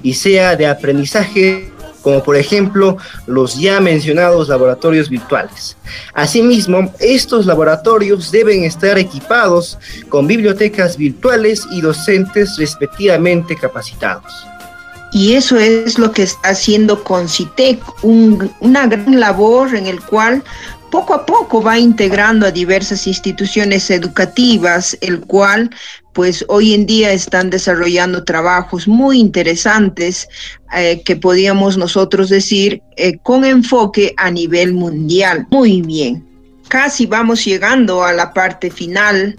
[0.01, 1.69] y sea de aprendizaje
[2.01, 5.77] como por ejemplo los ya mencionados laboratorios virtuales.
[6.13, 9.77] Asimismo, estos laboratorios deben estar equipados
[10.09, 14.33] con bibliotecas virtuales y docentes respectivamente capacitados.
[15.15, 20.43] Y eso es lo que está haciendo Concitec, un, una gran labor en el cual
[20.91, 25.69] poco a poco va integrando a diversas instituciones educativas, el cual
[26.11, 30.27] pues hoy en día están desarrollando trabajos muy interesantes
[30.75, 35.47] eh, que podíamos nosotros decir eh, con enfoque a nivel mundial.
[35.49, 36.27] Muy bien.
[36.67, 39.37] casi vamos llegando a la parte final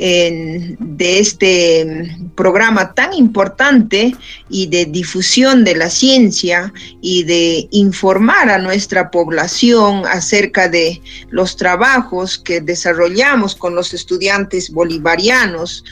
[0.00, 4.14] de este programa tan importante
[4.48, 11.56] y de difusión de la ciencia y de informar a nuestra población acerca de los
[11.56, 15.84] trabajos que desarrollamos con los estudiantes bolivarianos.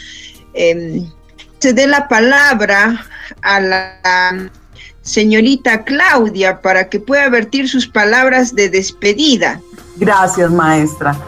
[0.54, 1.10] Em,
[1.58, 3.04] se dé la palabra
[3.42, 4.50] a la
[5.02, 9.60] señorita Claudia para que pueda vertir sus palabras de despedida.
[9.96, 11.18] Gracias, maestra.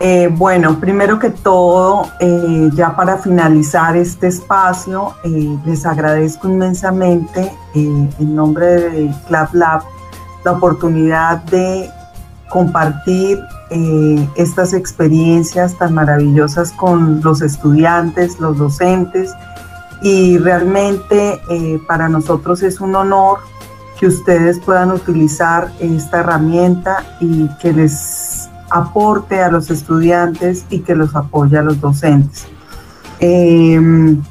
[0.00, 7.52] Eh, bueno, primero que todo, eh, ya para finalizar este espacio, eh, les agradezco inmensamente
[7.74, 9.82] en nombre de Club Lab
[10.44, 11.90] la oportunidad de
[12.48, 13.40] compartir
[14.36, 19.34] estas experiencias tan maravillosas con los estudiantes, los docentes.
[20.00, 21.38] Y realmente
[21.86, 23.40] para nosotros es un honor
[24.00, 28.27] que ustedes puedan utilizar esta herramienta y que les
[28.70, 32.46] aporte a los estudiantes y que los apoye a los docentes.
[33.20, 34.22] Em,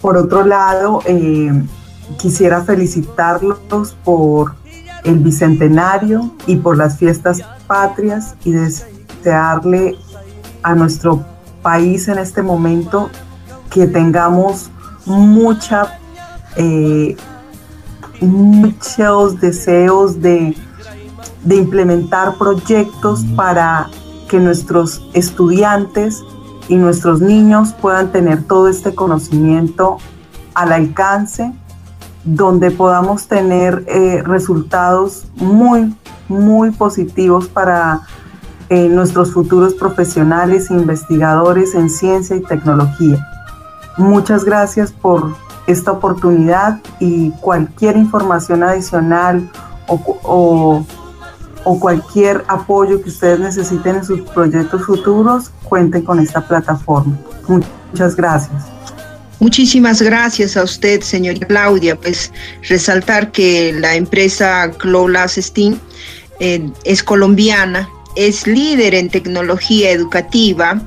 [0.00, 1.66] por otro lado, em,
[2.18, 4.54] quisiera felicitarlos por
[5.04, 9.96] el bicentenario y por las fiestas patrias y desearle
[10.62, 11.24] a nuestro
[11.62, 13.10] país en este momento
[13.70, 14.70] que tengamos
[15.06, 15.98] mucha
[16.56, 17.16] eh,
[18.20, 20.56] muchos deseos de,
[21.48, 23.88] implementar proyectos para
[24.28, 26.24] que nuestros estudiantes
[26.68, 29.98] y nuestros niños puedan tener todo este conocimiento
[30.54, 31.52] al alcance,
[32.24, 35.94] donde podamos tener eh, resultados muy,
[36.28, 38.00] muy positivos para
[38.70, 43.24] eh, nuestros futuros profesionales e investigadores en ciencia y tecnología.
[43.98, 45.34] Muchas gracias por
[45.66, 49.50] esta oportunidad y cualquier información adicional
[49.86, 50.84] o,
[51.78, 57.18] cualquier apoyo que ustedes necesiten en sus proyectos futuros, cuenten con esta plataforma.
[57.48, 58.64] Muchas gracias.
[59.40, 61.96] Muchísimas gracias a usted, señora Claudia.
[61.96, 62.32] Pues
[62.68, 65.78] resaltar que la empresa Clolas Steam
[66.40, 70.80] eh, es colombiana, es líder en tecnología educativa,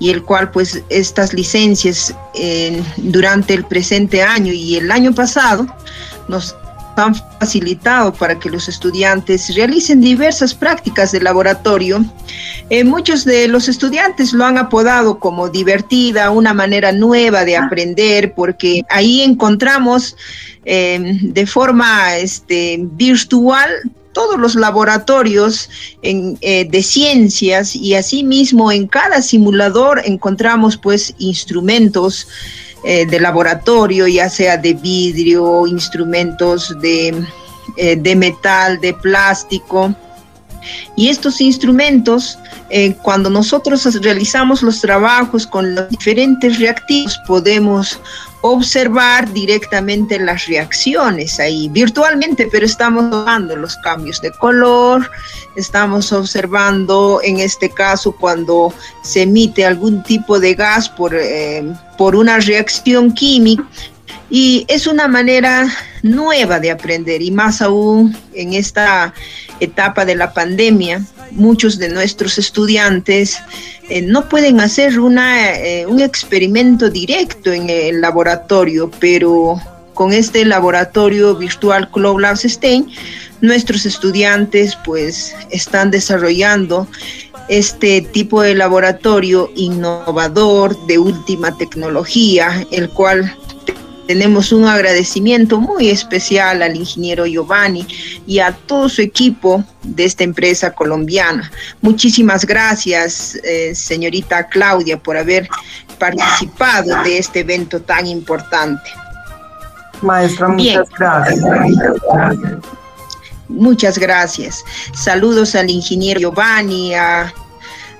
[0.00, 2.12] y el cual pues estas licencias
[2.96, 5.66] durante el presente año y el año pasado
[6.26, 6.56] nos
[7.00, 12.04] han facilitado para que los estudiantes realicen diversas prácticas de laboratorio.
[12.68, 18.34] Eh, muchos de los estudiantes lo han apodado como divertida, una manera nueva de aprender,
[18.34, 20.16] porque ahí encontramos
[20.64, 23.70] eh, de forma este, virtual
[24.12, 25.70] todos los laboratorios
[26.02, 32.26] eh, de ciencias y asimismo en cada simulador encontramos pues instrumentos
[32.84, 37.26] eh, de laboratorio, ya sea de vidrio, instrumentos de,
[37.76, 39.94] eh, de metal, de plástico.
[40.94, 42.38] Y estos instrumentos,
[43.02, 47.98] cuando nosotros realizamos los trabajos con los diferentes reactivos, podemos
[48.42, 55.10] observar directamente las reacciones ahí, virtualmente, pero estamos observando los cambios de color,
[55.56, 58.72] estamos observando en este caso cuando
[59.02, 61.62] se emite algún tipo de gas por, eh,
[61.98, 63.64] por una reacción química
[64.30, 65.66] y es una manera
[66.02, 69.12] nueva de aprender y más aún en esta
[69.58, 73.38] etapa de la pandemia, muchos de nuestros estudiantes
[73.88, 79.60] eh, no pueden hacer una, eh, un experimento directo en el laboratorio, pero
[79.94, 82.86] con este laboratorio virtual Cloud Labs STEM,
[83.40, 86.86] nuestros estudiantes pues están desarrollando
[87.48, 93.36] este tipo de laboratorio innovador de última tecnología, el cual
[94.10, 97.86] tenemos un agradecimiento muy especial al ingeniero Giovanni
[98.26, 101.48] y a todo su equipo de esta empresa colombiana.
[101.80, 105.48] Muchísimas gracias, eh, señorita Claudia, por haber
[106.00, 108.90] participado de este evento tan importante.
[110.02, 111.44] Maestra, muchas gracias.
[113.48, 114.64] Muchas gracias.
[114.92, 117.32] Saludos al ingeniero Giovanni, a,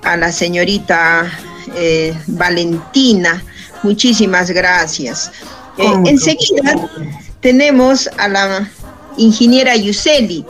[0.03, 1.31] la señorita
[1.77, 3.45] eh, Valentina.
[3.85, 5.31] Muchísimas gracias.
[5.81, 6.89] Eh, enseguida
[7.41, 8.71] tenemos a la
[9.17, 10.45] ingeniera Yuseli.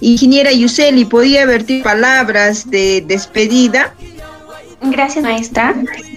[0.00, 3.94] Ingeniera Yuseli, ¿podría vertir palabras de despedida?
[4.82, 5.74] Gracias, maestra.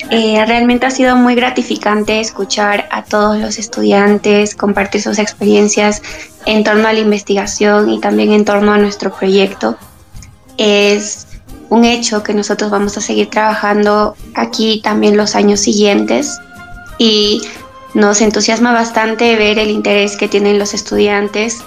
[0.09, 6.01] Eh, realmente ha sido muy gratificante escuchar a todos los estudiantes compartir sus experiencias
[6.45, 9.77] en torno a la investigación y también en torno a nuestro proyecto.
[10.57, 11.27] Es
[11.69, 16.37] un hecho que nosotros vamos a seguir trabajando aquí también los años siguientes
[16.97, 17.41] y
[17.93, 21.63] nos entusiasma bastante ver el interés que tienen los estudiantes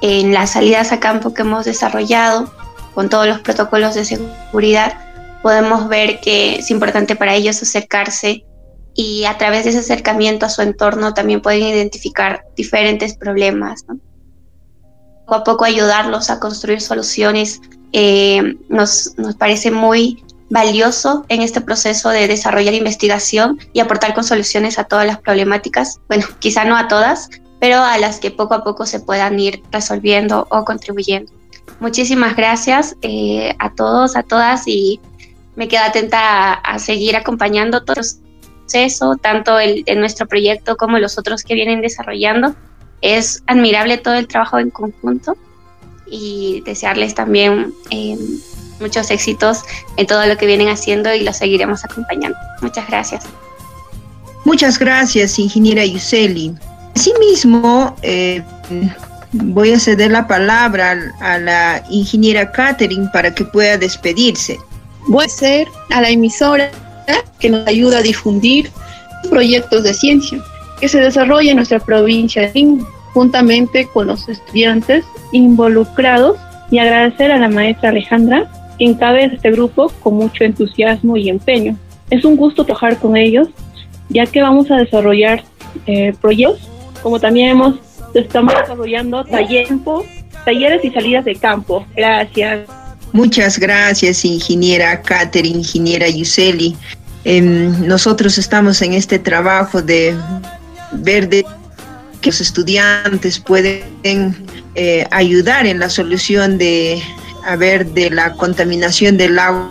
[0.00, 2.50] en las salidas a campo que hemos desarrollado
[2.94, 4.98] con todos los protocolos de seguridad,
[5.42, 8.44] podemos ver que es importante para ellos acercarse
[8.94, 13.84] y a través de ese acercamiento a su entorno también pueden identificar diferentes problemas.
[15.26, 17.60] Poco a poco ayudarlos a construir soluciones
[17.92, 24.24] eh, nos, nos parece muy valioso en este proceso de desarrollar investigación y aportar con
[24.24, 27.28] soluciones a todas las problemáticas, bueno, quizá no a todas,
[27.60, 31.32] pero a las que poco a poco se puedan ir resolviendo o contribuyendo.
[31.80, 35.00] Muchísimas gracias eh, a todos, a todas y
[35.54, 38.06] me quedo atenta a, seguir acompañando todo el
[38.62, 42.54] proceso, tanto el de nuestro proyecto como los otros que vienen desarrollando.
[43.00, 45.36] Es admirable todo el trabajo en conjunto
[46.06, 48.16] y desearles también eh,
[48.80, 49.62] muchos éxitos
[49.96, 52.38] en todo lo que vienen haciendo y los seguiremos acompañando.
[52.60, 53.24] Muchas gracias.
[54.44, 56.54] Muchas gracias, ingeniera Yuseli.
[56.94, 58.42] Asimismo, eh,
[59.32, 64.58] voy a ceder la palabra a la ingeniera Catherine para que pueda despedirse.
[65.06, 66.70] Voy a ser a la emisora
[67.38, 68.70] que nos ayuda a difundir
[69.30, 70.38] proyectos de ciencia
[70.80, 76.38] que se desarrollan en nuestra provincia de Lima, juntamente con los estudiantes involucrados
[76.70, 78.48] y agradecer a la maestra Alejandra
[78.78, 81.76] que encabeza este grupo con mucho entusiasmo y empeño.
[82.10, 83.48] Es un gusto trabajar con ellos,
[84.08, 85.44] ya que vamos a desarrollar
[85.86, 86.68] eh, proyectos,
[87.02, 87.76] como también hemos,
[88.14, 91.86] estamos desarrollando talleres y salidas de campo.
[91.94, 92.60] Gracias.
[93.12, 96.76] Muchas gracias, ingeniera Catherine, ingeniera Yuseli.
[97.24, 100.16] Em, nosotros estamos en este trabajo de
[100.92, 101.44] ver de
[102.20, 104.36] que los estudiantes pueden
[104.74, 107.00] eh, ayudar en la solución de
[107.48, 109.70] a ver de la contaminación del lago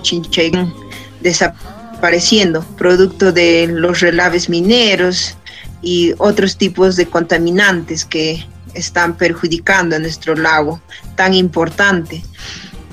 [0.00, 0.72] Chinchén
[1.20, 5.36] desapareciendo, producto de los relaves mineros
[5.82, 10.80] y otros tipos de contaminantes que están perjudicando a nuestro lago
[11.16, 12.22] tan importante.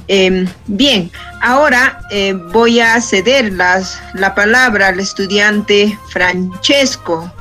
[0.08, 1.12] Em, bien,
[1.42, 7.32] ahora eh, voy a ceder las, la palabra al estudiante Francesco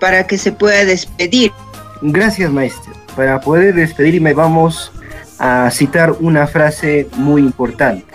[0.00, 1.52] para que se pueda despedir.
[2.00, 2.92] Gracias, maestro.
[3.14, 4.90] Para poder despedirme vamos
[5.38, 8.06] a citar una frase muy importante.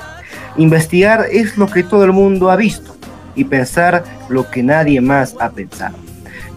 [0.58, 2.96] Investigar es lo que todo el mundo ha visto
[3.36, 5.96] y pensar lo que nadie más ha pensado.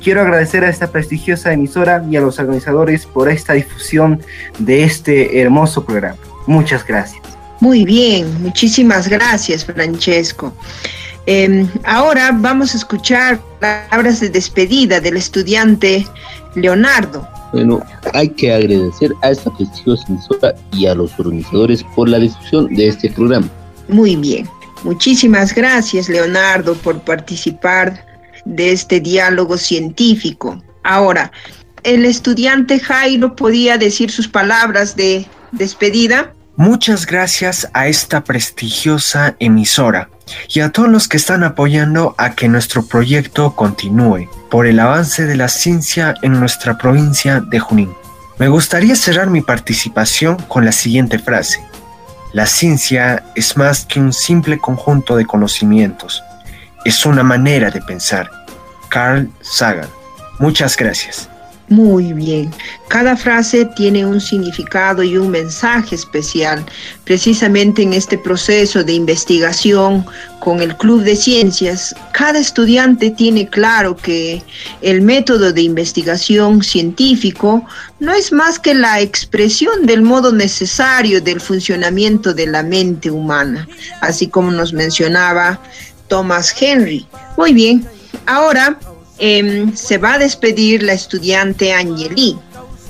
[0.03, 4.23] Quiero agradecer a esta prestigiosa emisora y a los organizadores por esta difusión
[4.59, 6.17] de este hermoso programa.
[6.47, 7.21] Muchas gracias.
[7.61, 10.55] Muy bien, muchísimas gracias, Francesco.
[11.27, 16.07] Em, ahora vamos a escuchar palabras de despedida del estudiante
[16.55, 17.29] Leonardo.
[17.53, 17.83] Bueno,
[18.15, 22.89] hay que agradecer a esta prestigiosa emisora y a los organizadores por la difusión de
[22.89, 23.49] este programa.
[23.89, 24.49] Muy bien.
[24.85, 28.07] Muchísimas gracias, Leonardo, por participar
[28.45, 30.63] de este diálogo científico.
[30.83, 31.33] Ahora,
[31.83, 36.33] el estudiante Jairo podía decir sus palabras de despedida.
[36.57, 40.09] Muchas gracias a esta prestigiosa emisora
[40.49, 45.27] y a todos los que están apoyando a que nuestro proyecto continúe por el avance
[45.27, 47.95] de la ciencia en nuestra provincia de Junín.
[48.39, 51.65] Me gustaría cerrar mi participación con la siguiente frase.
[52.33, 56.23] La ciencia es más que un simple conjunto de conocimientos,
[56.85, 58.31] es una manera de pensar.
[58.89, 59.89] Carl Sagan.
[60.39, 61.30] Muchas gracias.
[61.71, 62.51] Muy bien.
[62.89, 66.67] Cada frase tiene un significado y un mensaje especial.
[67.05, 70.05] Precisamente en este proceso de investigación
[70.41, 74.43] con el Club de Ciencias, cada estudiante tiene claro que
[74.83, 77.65] el método de investigación científico
[78.01, 83.69] no es más que la expresión del modo necesario del funcionamiento de la mente humana,
[84.01, 85.63] así como nos mencionaba
[86.09, 87.07] Thomas Henry.
[87.37, 87.87] Muy bien.
[88.27, 88.77] Ahora
[89.23, 92.39] Em, se va a despedir la estudiante Angeli.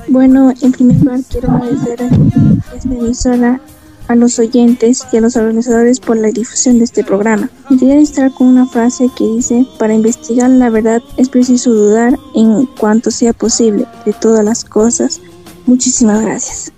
[0.07, 3.61] Bueno, en primer lugar quiero agradecer a esta emisora,
[4.07, 7.51] a los oyentes y a los organizadores por la difusión de este programa.
[7.69, 12.67] Quería estar con una frase que dice, para investigar la verdad es preciso dudar en
[12.79, 15.21] cuanto sea posible de todas las cosas.
[15.67, 16.73] Muchísimas gracias.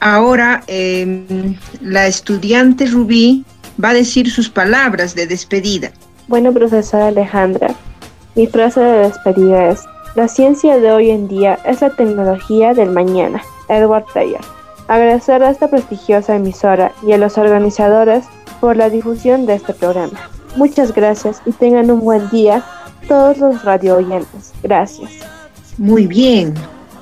[0.00, 3.44] Ahora em, la estudiante Rubí
[3.82, 5.92] va a decir sus palabras de despedida.
[6.28, 7.74] Bueno, profesora Alejandra,
[8.38, 9.80] mi frase de despedida es,
[10.14, 13.42] la ciencia de hoy en día es la tecnología del mañana.
[13.68, 14.40] Edward Taylor.
[14.86, 18.26] Agradecer a esta prestigiosa emisora y a los organizadores
[18.60, 20.20] por la difusión de este programa.
[20.54, 22.64] Muchas gracias y tengan un buen día
[23.08, 24.52] todos los radio oyentes.
[24.62, 25.10] Gracias.
[25.76, 26.54] Muy bien.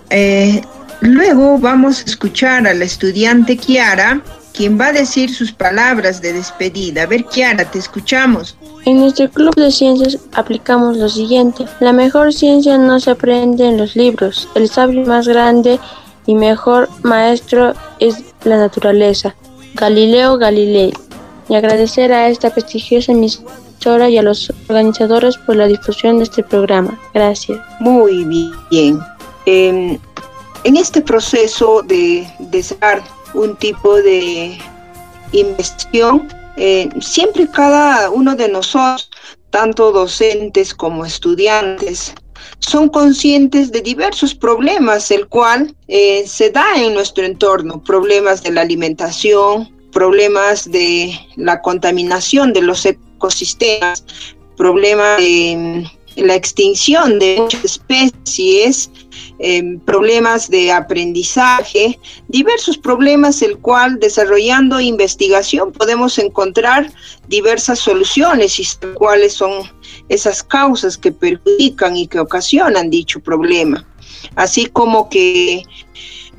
[0.08, 0.62] Eh,
[1.02, 4.22] luego vamos a escuchar a la estudiante Kiara,
[4.54, 7.02] quien va a decir sus palabras de despedida.
[7.02, 8.56] A ver, Kiara, te escuchamos.
[8.86, 11.64] En nuestro club de ciencias aplicamos lo siguiente.
[11.80, 14.48] La mejor ciencia no se aprende en los libros.
[14.54, 15.80] El sabio más grande
[16.24, 19.34] y mejor maestro es la naturaleza.
[19.74, 20.92] Galileo Galilei
[21.48, 26.44] y agradecer a esta prestigiosa emisora y a los organizadores por la difusión de este
[26.44, 26.96] programa.
[27.12, 27.58] Gracias.
[27.80, 29.00] Muy bien.
[29.46, 29.98] Em,
[30.62, 32.64] en este proceso de, de
[33.34, 34.56] un tipo de
[35.32, 39.10] investigación, eh, siempre cada uno de nosotros,
[39.50, 42.14] tanto docentes como estudiantes,
[42.60, 48.52] son conscientes de diversos problemas, el cual eh, se da en nuestro entorno, problemas de
[48.52, 54.04] la alimentación, problemas de la contaminación de los ecosistemas,
[54.56, 58.90] problemas de la extinción de muchas especies,
[59.38, 61.98] eh, problemas de aprendizaje,
[62.28, 66.90] diversos problemas el cual desarrollando investigación podemos encontrar
[67.28, 69.70] diversas soluciones y cuáles son
[70.08, 73.86] esas causas que perjudican y que ocasionan dicho problema.
[74.34, 75.62] Así como que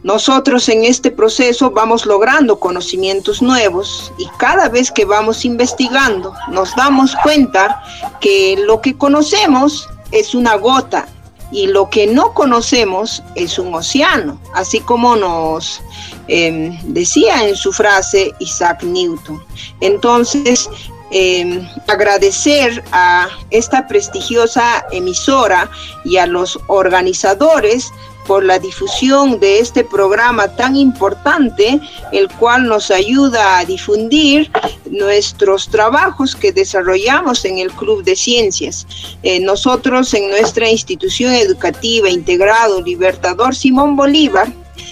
[0.07, 6.73] nosotros en este proceso vamos logrando conocimientos nuevos y cada vez que vamos investigando nos
[6.77, 7.83] damos cuenta
[8.21, 11.09] que lo que conocemos es una gota
[11.51, 15.81] y lo que no conocemos es un océano, así como nos
[16.29, 19.43] em, decía en su frase Isaac Newton.
[19.81, 20.69] Entonces,
[21.11, 25.69] em, agradecer a esta prestigiosa emisora
[26.05, 27.91] y a los organizadores
[28.27, 31.79] por la difusión de este programa tan importante,
[32.11, 34.51] el cual nos ayuda a difundir
[34.91, 38.85] nuestros trabajos que desarrollamos en el Club de Ciencias.
[39.23, 44.51] Eh, nosotros en nuestra institución educativa integrado Libertador Simón Bolívar,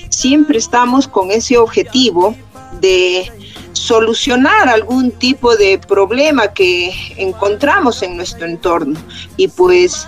[0.10, 2.36] siempre estamos con ese objetivo
[2.80, 3.32] de
[3.86, 9.00] solucionar algún tipo de problema que encontramos en nuestro entorno
[9.38, 10.08] y pues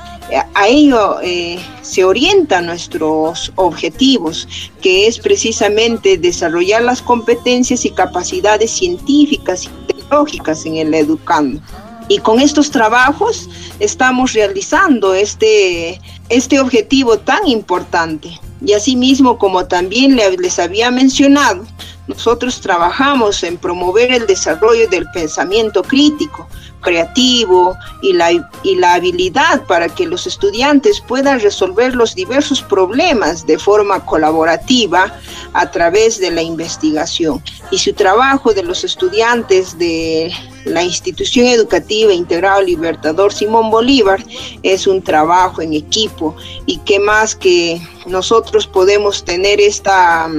[0.55, 4.47] a ello eh, se orientan nuestros objetivos,
[4.81, 11.61] que es precisamente desarrollar las competencias y capacidades científicas y tecnológicas en el educando.
[12.09, 13.47] Y con estos trabajos
[13.79, 18.39] estamos realizando este, este objetivo tan importante.
[18.65, 21.65] Y asimismo, como también les había mencionado,
[22.07, 26.47] nosotros trabajamos en promover el desarrollo del pensamiento crítico,
[26.81, 28.31] creativo y la,
[28.63, 35.13] y la habilidad para que los estudiantes puedan resolver los diversos problemas de forma colaborativa
[35.53, 37.43] a través de la investigación.
[37.71, 40.31] Y su trabajo de los estudiantes de
[40.65, 44.23] la institución educativa integrado Libertador Simón Bolívar
[44.63, 46.35] es un trabajo en equipo
[46.65, 50.29] y que más que nosotros podemos tener esta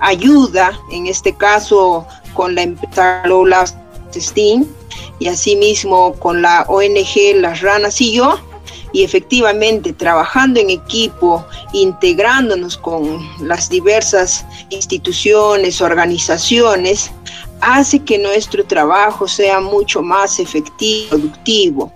[0.00, 3.64] ayuda, en este caso con la empresa Lola
[4.14, 4.66] Steam,
[5.18, 8.38] y asimismo con la ONG Las Ranas y yo,
[8.92, 17.10] y efectivamente trabajando en equipo, integrándonos con las diversas instituciones, organizaciones,
[17.60, 21.92] hace que nuestro trabajo sea mucho más efectivo, productivo.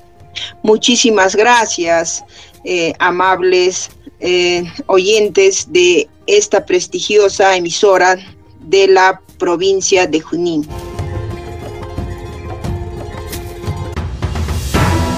[0.63, 2.25] Muchísimas gracias,
[2.65, 3.91] eh, amables
[4.21, 8.17] eh, oyentes de esta prestigiosa emisora
[8.61, 10.69] de la provincia de Junín.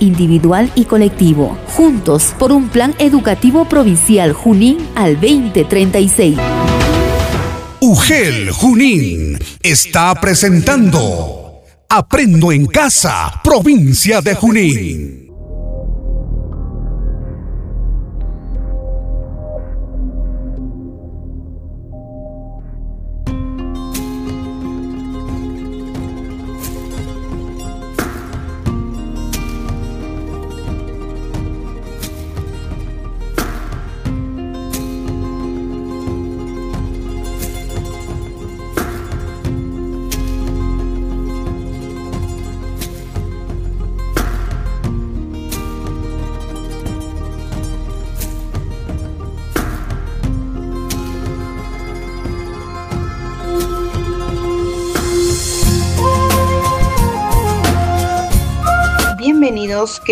[0.00, 6.38] individual y colectivo, juntos por un plan educativo provincial Junín al 2036.
[7.80, 15.23] UGEL Junín está presentando Aprendo en Casa, provincia de Junín.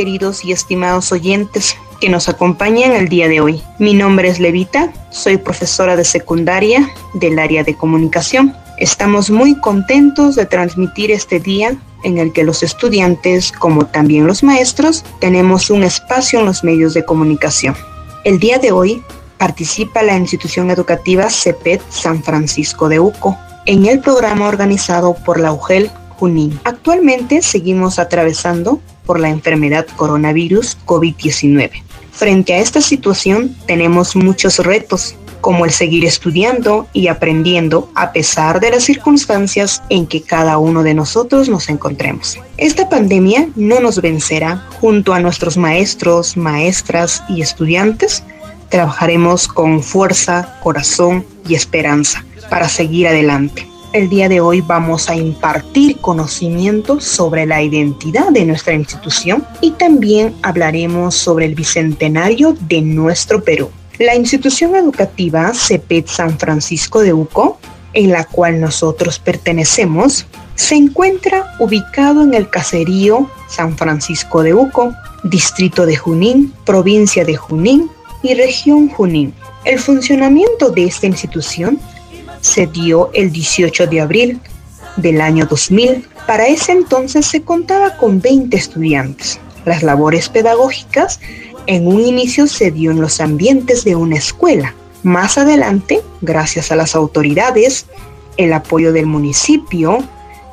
[0.02, 3.62] Queridos y estimados oyentes que nos acompañan el día de hoy.
[3.78, 10.34] Mi nombre es Levita, soy profesora de secundaria del área de comunicación Estamos muy contentos
[10.34, 15.84] de transmitir este día en el que los estudiantes, como también los maestros, tenemos un
[15.84, 17.76] espacio en los medios de comunicación.
[18.24, 19.04] El día de hoy
[19.38, 25.52] participa la institución educativa CEPET San Francisco de Uco en el programa organizado por la
[25.52, 26.58] UGEL Junín.
[26.64, 31.82] Actualmente seguimos atravesando por la enfermedad coronavirus COVID-19.
[32.12, 38.60] Frente a esta situación tenemos muchos retos como el seguir estudiando y aprendiendo a pesar
[38.60, 42.38] de las circunstancias en que cada uno de nosotros nos encontremos.
[42.56, 44.68] Esta pandemia no nos vencerá.
[44.80, 48.22] Junto a nuestros maestros, maestras y estudiantes,
[48.68, 53.71] trabajaremos con fuerza, corazón y esperanza para seguir adelante.
[53.92, 59.72] El día de hoy vamos a impartir conocimiento sobre la identidad de nuestra institución y
[59.72, 63.68] también hablaremos sobre el bicentenario de nuestro Perú.
[63.98, 67.58] La institución educativa CEPET San Francisco de Uco,
[67.92, 70.24] en la cual nosotros pertenecemos,
[70.54, 77.36] se encuentra ubicado en el caserío San Francisco de Uco, distrito de Junín, provincia de
[77.36, 77.90] Junín
[78.22, 79.34] y región Junín.
[79.66, 81.78] El funcionamiento de esta institución
[82.42, 84.40] se dio el 18 de abril
[84.96, 86.06] del año 2000.
[86.26, 89.40] Para ese entonces se contaba con 20 estudiantes.
[89.64, 91.20] Las labores pedagógicas
[91.66, 94.74] en un inicio se dio en los ambientes de una escuela.
[95.04, 97.86] Más adelante, gracias a las autoridades,
[98.36, 100.04] el apoyo del municipio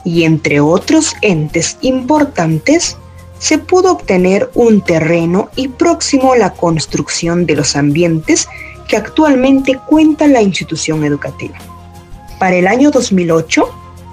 [0.05, 2.97] y entre otros entes importantes,
[3.39, 8.47] se pudo obtener un terreno y próximo a la construcción de los ambientes
[8.87, 11.57] que actualmente cuenta la institución educativa.
[12.39, 13.69] Para el año 2008,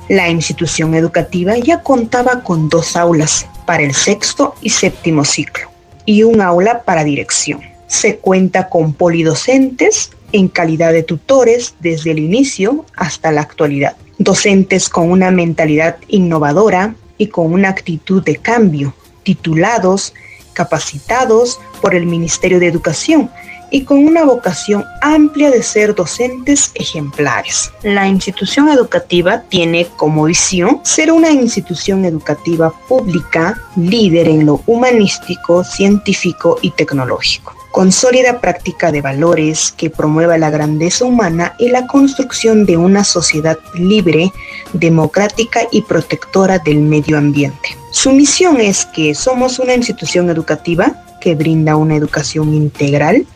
[0.08, 5.68] la institución educativa ya contaba con dos aulas para el sexto y séptimo ciclo
[6.04, 7.60] y un aula para dirección.
[7.86, 13.96] Se cuenta con polidocentes en calidad de tutores desde el inicio hasta la actualidad.
[14.18, 20.14] Docentes con una mentalidad innovadora y con una actitud de cambio, titulados,
[20.52, 23.30] capacitados por el Ministerio de Educación
[23.76, 27.70] y con una vocación amplia de ser docentes ejemplares.
[27.82, 35.62] La institución educativa tiene como visión ser una institución educativa pública líder en lo humanístico,
[35.62, 41.86] científico y tecnológico con sólida práctica de valores que promueva la grandeza humana y la
[41.86, 44.32] construcción de una sociedad libre,
[44.72, 47.76] democrática y protectora del medio ambiente.
[47.90, 53.26] Su misión es que somos una institución educativa que brinda una educación integral,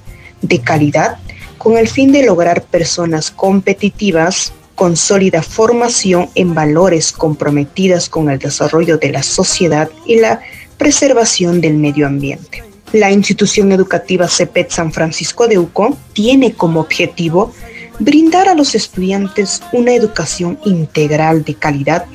[0.42, 1.18] de calidad
[1.58, 8.38] con el fin de lograr personas competitivas con sólida formación en valores comprometidas con el
[8.38, 10.40] desarrollo de la sociedad y la
[10.78, 12.64] preservación del medio ambiente.
[12.92, 17.52] La institución educativa CEPET San Francisco de Uco tiene como objetivo
[17.98, 22.06] brindar a los estudiantes una educación integral de calidad,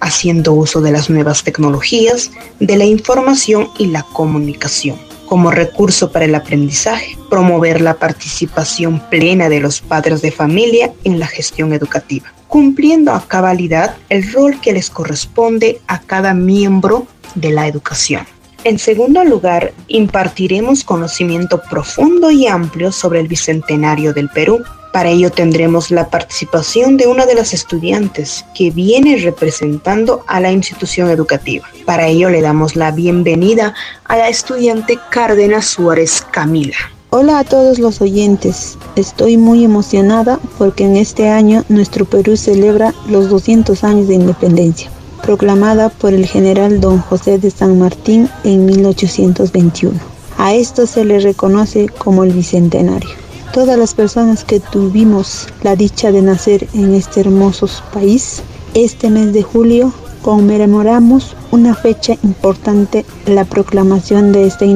[0.00, 6.24] haciendo uso de las nuevas tecnologías, de la información y la comunicación como recurso para
[6.24, 12.32] el aprendizaje, promover la participación plena de los padres de familia en la gestión educativa,
[12.48, 17.06] cumpliendo a cabalidad el rol que les corresponde a cada miembro
[17.36, 18.26] de la educación.
[18.64, 25.30] En segundo lugar, impartiremos conocimiento profundo y amplio sobre el Bicentenario del Perú, para ello
[25.30, 31.68] tendremos la participación de una de las estudiantes que viene representando a la institución educativa.
[31.84, 33.74] Para ello le damos la bienvenida
[34.04, 36.76] a la estudiante Cárdenas Suárez Camila.
[37.10, 38.78] Hola a todos los oyentes.
[38.96, 44.90] Estoy muy emocionada porque en este año nuestro Perú celebra los 200 años de independencia,
[45.22, 49.98] proclamada por el general don José de San Martín en 1821.
[50.38, 56.12] A esto se le reconoce como el Bicentenario todas las personas que tuvimos la dicha
[56.12, 58.42] de nacer en este hermoso país,
[58.74, 59.92] este mes de julio
[60.22, 64.66] conmemoramos una fecha importante, la proclamación de esta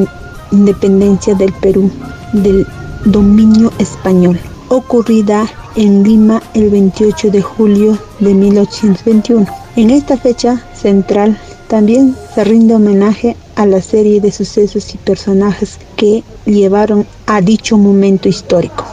[0.50, 1.90] independencia del Perú
[2.32, 2.66] del
[3.04, 5.46] dominio español, ocurrida
[5.76, 9.46] en Lima el 28 de julio de 1821.
[9.76, 15.78] En esta fecha central también se rinde homenaje a la serie de sucesos y personajes
[15.96, 18.84] que llevaron a dicho momento histórico.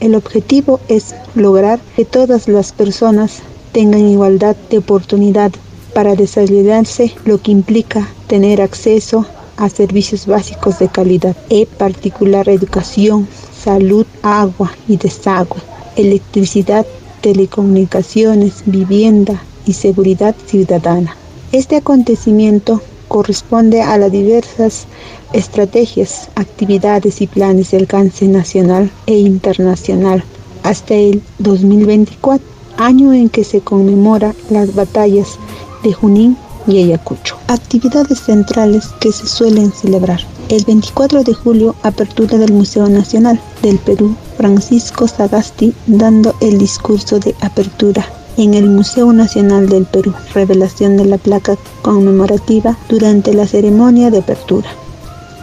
[0.00, 3.40] El objetivo es lograr que todas las personas
[3.72, 5.52] tengan igualdad de oportunidad
[5.94, 9.26] para desarrollarse, lo que implica tener acceso
[9.56, 13.26] a servicios básicos de calidad, en particular educación,
[13.58, 15.60] salud, agua y desagüe,
[15.96, 16.86] electricidad,
[17.22, 21.16] telecomunicaciones, vivienda y seguridad ciudadana.
[21.52, 22.82] Este acontecimiento
[23.16, 24.84] corresponde a las diversas
[25.32, 30.22] estrategias, actividades y planes de alcance nacional e internacional
[30.64, 32.46] hasta el 2024
[32.76, 35.38] año en que se conmemora las batallas
[35.82, 36.36] de Junín
[36.66, 37.38] y Ayacucho.
[37.48, 40.20] Actividades centrales que se suelen celebrar.
[40.50, 47.18] El 24 de julio, apertura del Museo Nacional del Perú, Francisco Sagasti dando el discurso
[47.18, 48.04] de apertura
[48.36, 54.18] en el Museo Nacional del Perú, revelación de la placa conmemorativa durante la ceremonia de
[54.18, 54.68] apertura.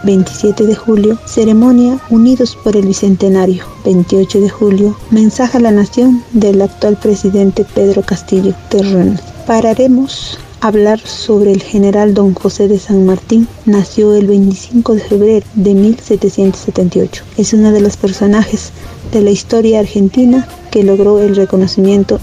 [0.03, 3.63] 27 de julio, ceremonia Unidos por el Bicentenario.
[3.85, 9.17] 28 de julio, mensaje a la nación del actual presidente Pedro Castillo Terreno.
[9.47, 13.47] Pararemos hablar sobre el general don José de San Martín.
[13.65, 17.23] Nació el 25 de febrero de 1778.
[17.37, 18.71] Es uno de los personajes
[19.13, 22.19] de la historia argentina que logró el reconocimiento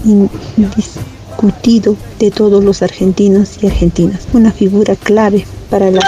[0.57, 4.27] indiscutido de todos los argentinos y argentinas.
[4.33, 6.01] Una figura clave para la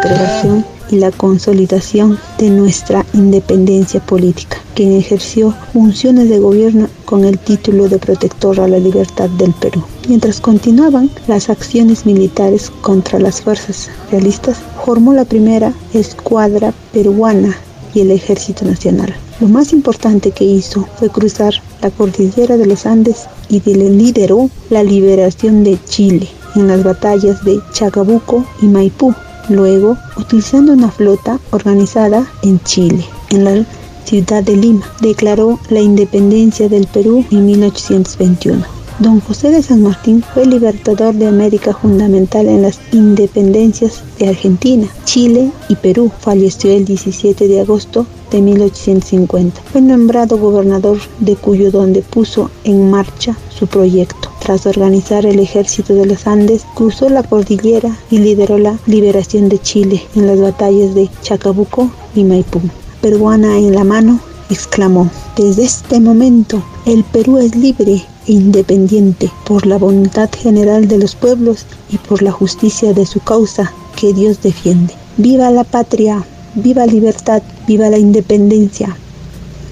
[0.00, 7.38] congregación y la consolidación de nuestra independencia política, quien ejerció funciones de gobierno con el
[7.38, 9.82] título de protector a la libertad del Perú.
[10.08, 17.56] Mientras continuaban las acciones militares contra las fuerzas realistas, formó la primera escuadra peruana
[17.94, 19.14] y el Ejército Nacional.
[19.40, 24.82] Lo más importante que hizo fue cruzar la cordillera de los Andes y lideró la
[24.82, 29.14] liberación de Chile en las batallas de Chacabuco y Maipú,
[29.48, 33.66] Luego, utilizando una flota organizada en Chile, en la
[34.04, 38.81] ciudad de Lima, declaró la independencia del Perú en 1821.
[39.02, 44.86] Don José de San Martín fue libertador de América fundamental en las independencias de Argentina,
[45.04, 46.12] Chile y Perú.
[46.20, 49.60] Falleció el 17 de agosto de 1850.
[49.72, 54.30] Fue nombrado gobernador de Cuyo donde puso en marcha su proyecto.
[54.38, 59.58] Tras organizar el ejército de los Andes, cruzó la cordillera y lideró la liberación de
[59.58, 62.60] Chile en las batallas de Chacabuco y Maipú.
[63.00, 69.66] Peruana en la mano, exclamó, desde este momento el Perú es libre e independiente por
[69.66, 74.42] la voluntad general de los pueblos y por la justicia de su causa que Dios
[74.42, 74.94] defiende.
[75.16, 76.24] ¡Viva la patria!
[76.54, 77.42] ¡Viva libertad!
[77.68, 78.96] ¡Viva la independencia!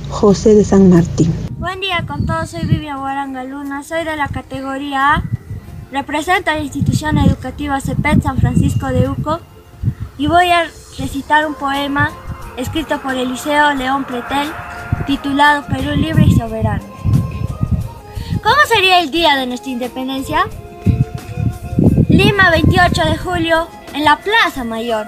[0.08, 1.32] José de San Martín.
[1.58, 5.24] Buen día con todos, soy Vivian Guaranga Luna, soy de la categoría A,
[5.90, 9.40] represento a la institución educativa CEPET San Francisco de Uco
[10.16, 10.64] y voy a
[10.96, 12.12] recitar un poema
[12.56, 14.48] escrito por Eliseo León Pretel
[15.06, 16.99] titulado Perú Libre y Soberano.
[18.42, 20.46] ¿Cómo sería el día de nuestra independencia?
[22.08, 25.06] Lima, 28 de julio, en la Plaza Mayor.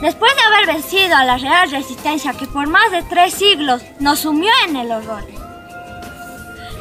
[0.00, 4.20] Después de haber vencido a la Real Resistencia que por más de tres siglos nos
[4.20, 5.24] sumió en el horror,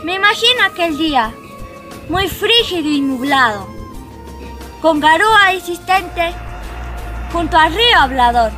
[0.04, 1.34] me imagino aquel día,
[2.10, 3.68] muy frígido y nublado,
[4.82, 6.32] con garúa insistente
[7.32, 8.52] junto al río hablador.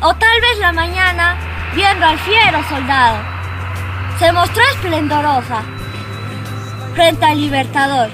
[0.00, 1.36] O tal vez la mañana,
[1.74, 3.35] viendo al fiero soldado,
[4.18, 5.62] se mostró esplendorosa
[6.94, 8.10] frente al libertador.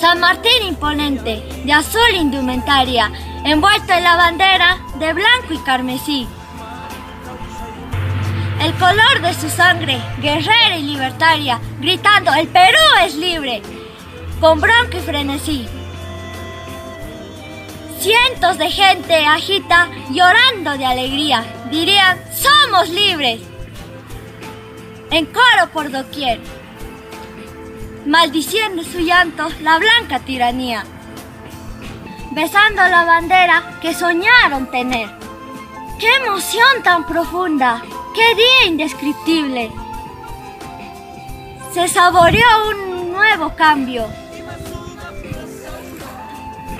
[0.00, 3.10] San Martín imponente, de azul indumentaria,
[3.44, 6.28] envuelto en la bandera de blanco y carmesí
[8.62, 13.60] el color de su sangre, guerrera y libertaria, gritando, el Perú es libre,
[14.40, 15.66] con bronca y frenesí.
[17.98, 23.40] Cientos de gente agita llorando de alegría, dirían, somos libres,
[25.12, 26.40] en coro por doquier,
[28.06, 30.84] maldiciendo su llanto la blanca tiranía,
[32.30, 35.10] besando la bandera que soñaron tener.
[36.00, 37.82] ¡Qué emoción tan profunda!
[38.14, 39.70] ¡Qué día indescriptible!
[41.74, 44.06] Se saboreó un nuevo cambio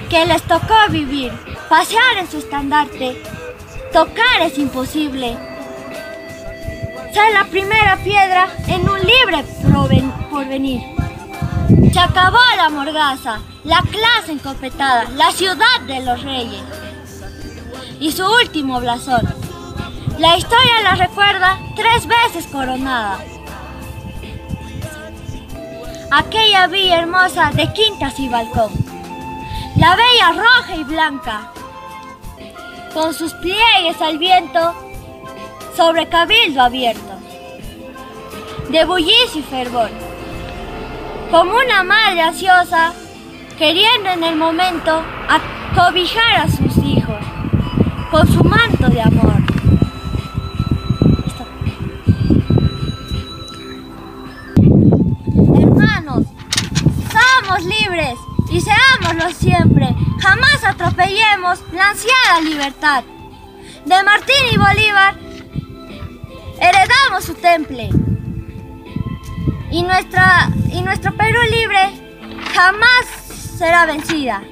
[0.08, 1.32] que les tocó vivir,
[1.68, 3.22] pasear en su estandarte,
[3.92, 5.51] tocar es imposible.
[7.12, 9.44] Ser la primera piedra en un libre
[10.30, 10.80] porvenir.
[11.92, 16.62] Se acabó la morgaza, la clase encopetada, la ciudad de los reyes
[18.00, 19.42] y su último blasón
[20.18, 23.18] la historia la recuerda tres veces coronada.
[26.10, 28.70] Aquella villa hermosa de quintas y balcón.
[29.76, 31.50] La bella roja y blanca,
[32.92, 34.91] con sus pliegues al viento
[35.76, 37.18] sobre cabildo abierto,
[38.70, 39.90] de bullicio y fervor,
[41.30, 42.92] como una madre ansiosa
[43.58, 47.18] queriendo en el momento acobijar a sus hijos
[48.10, 49.42] con su manto de amor.
[57.60, 58.18] libres
[58.50, 59.94] y seámoslo siempre.
[60.20, 63.04] Jamás atropellemos la ansiada libertad.
[63.84, 65.14] De Martín y Bolívar
[66.62, 67.90] heredamos su temple.
[69.70, 71.78] y, nuestra, y nuestro Perú libre
[72.54, 73.06] jamás
[73.58, 74.42] será vencida.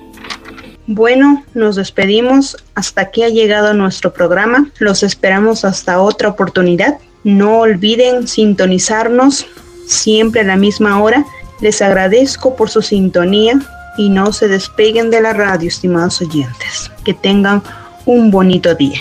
[0.86, 2.56] Bueno, nos despedimos.
[2.74, 4.70] Hasta aquí ha llegado nuestro programa.
[4.78, 6.98] Los esperamos hasta otra oportunidad.
[7.22, 9.46] No olviden sintonizarnos
[9.86, 11.24] siempre a la misma hora.
[11.60, 13.60] Les agradezco por su sintonía
[13.98, 16.90] y no se despeguen de la radio, estimados oyentes.
[17.04, 17.62] Que tengan
[18.06, 19.00] un bonito día.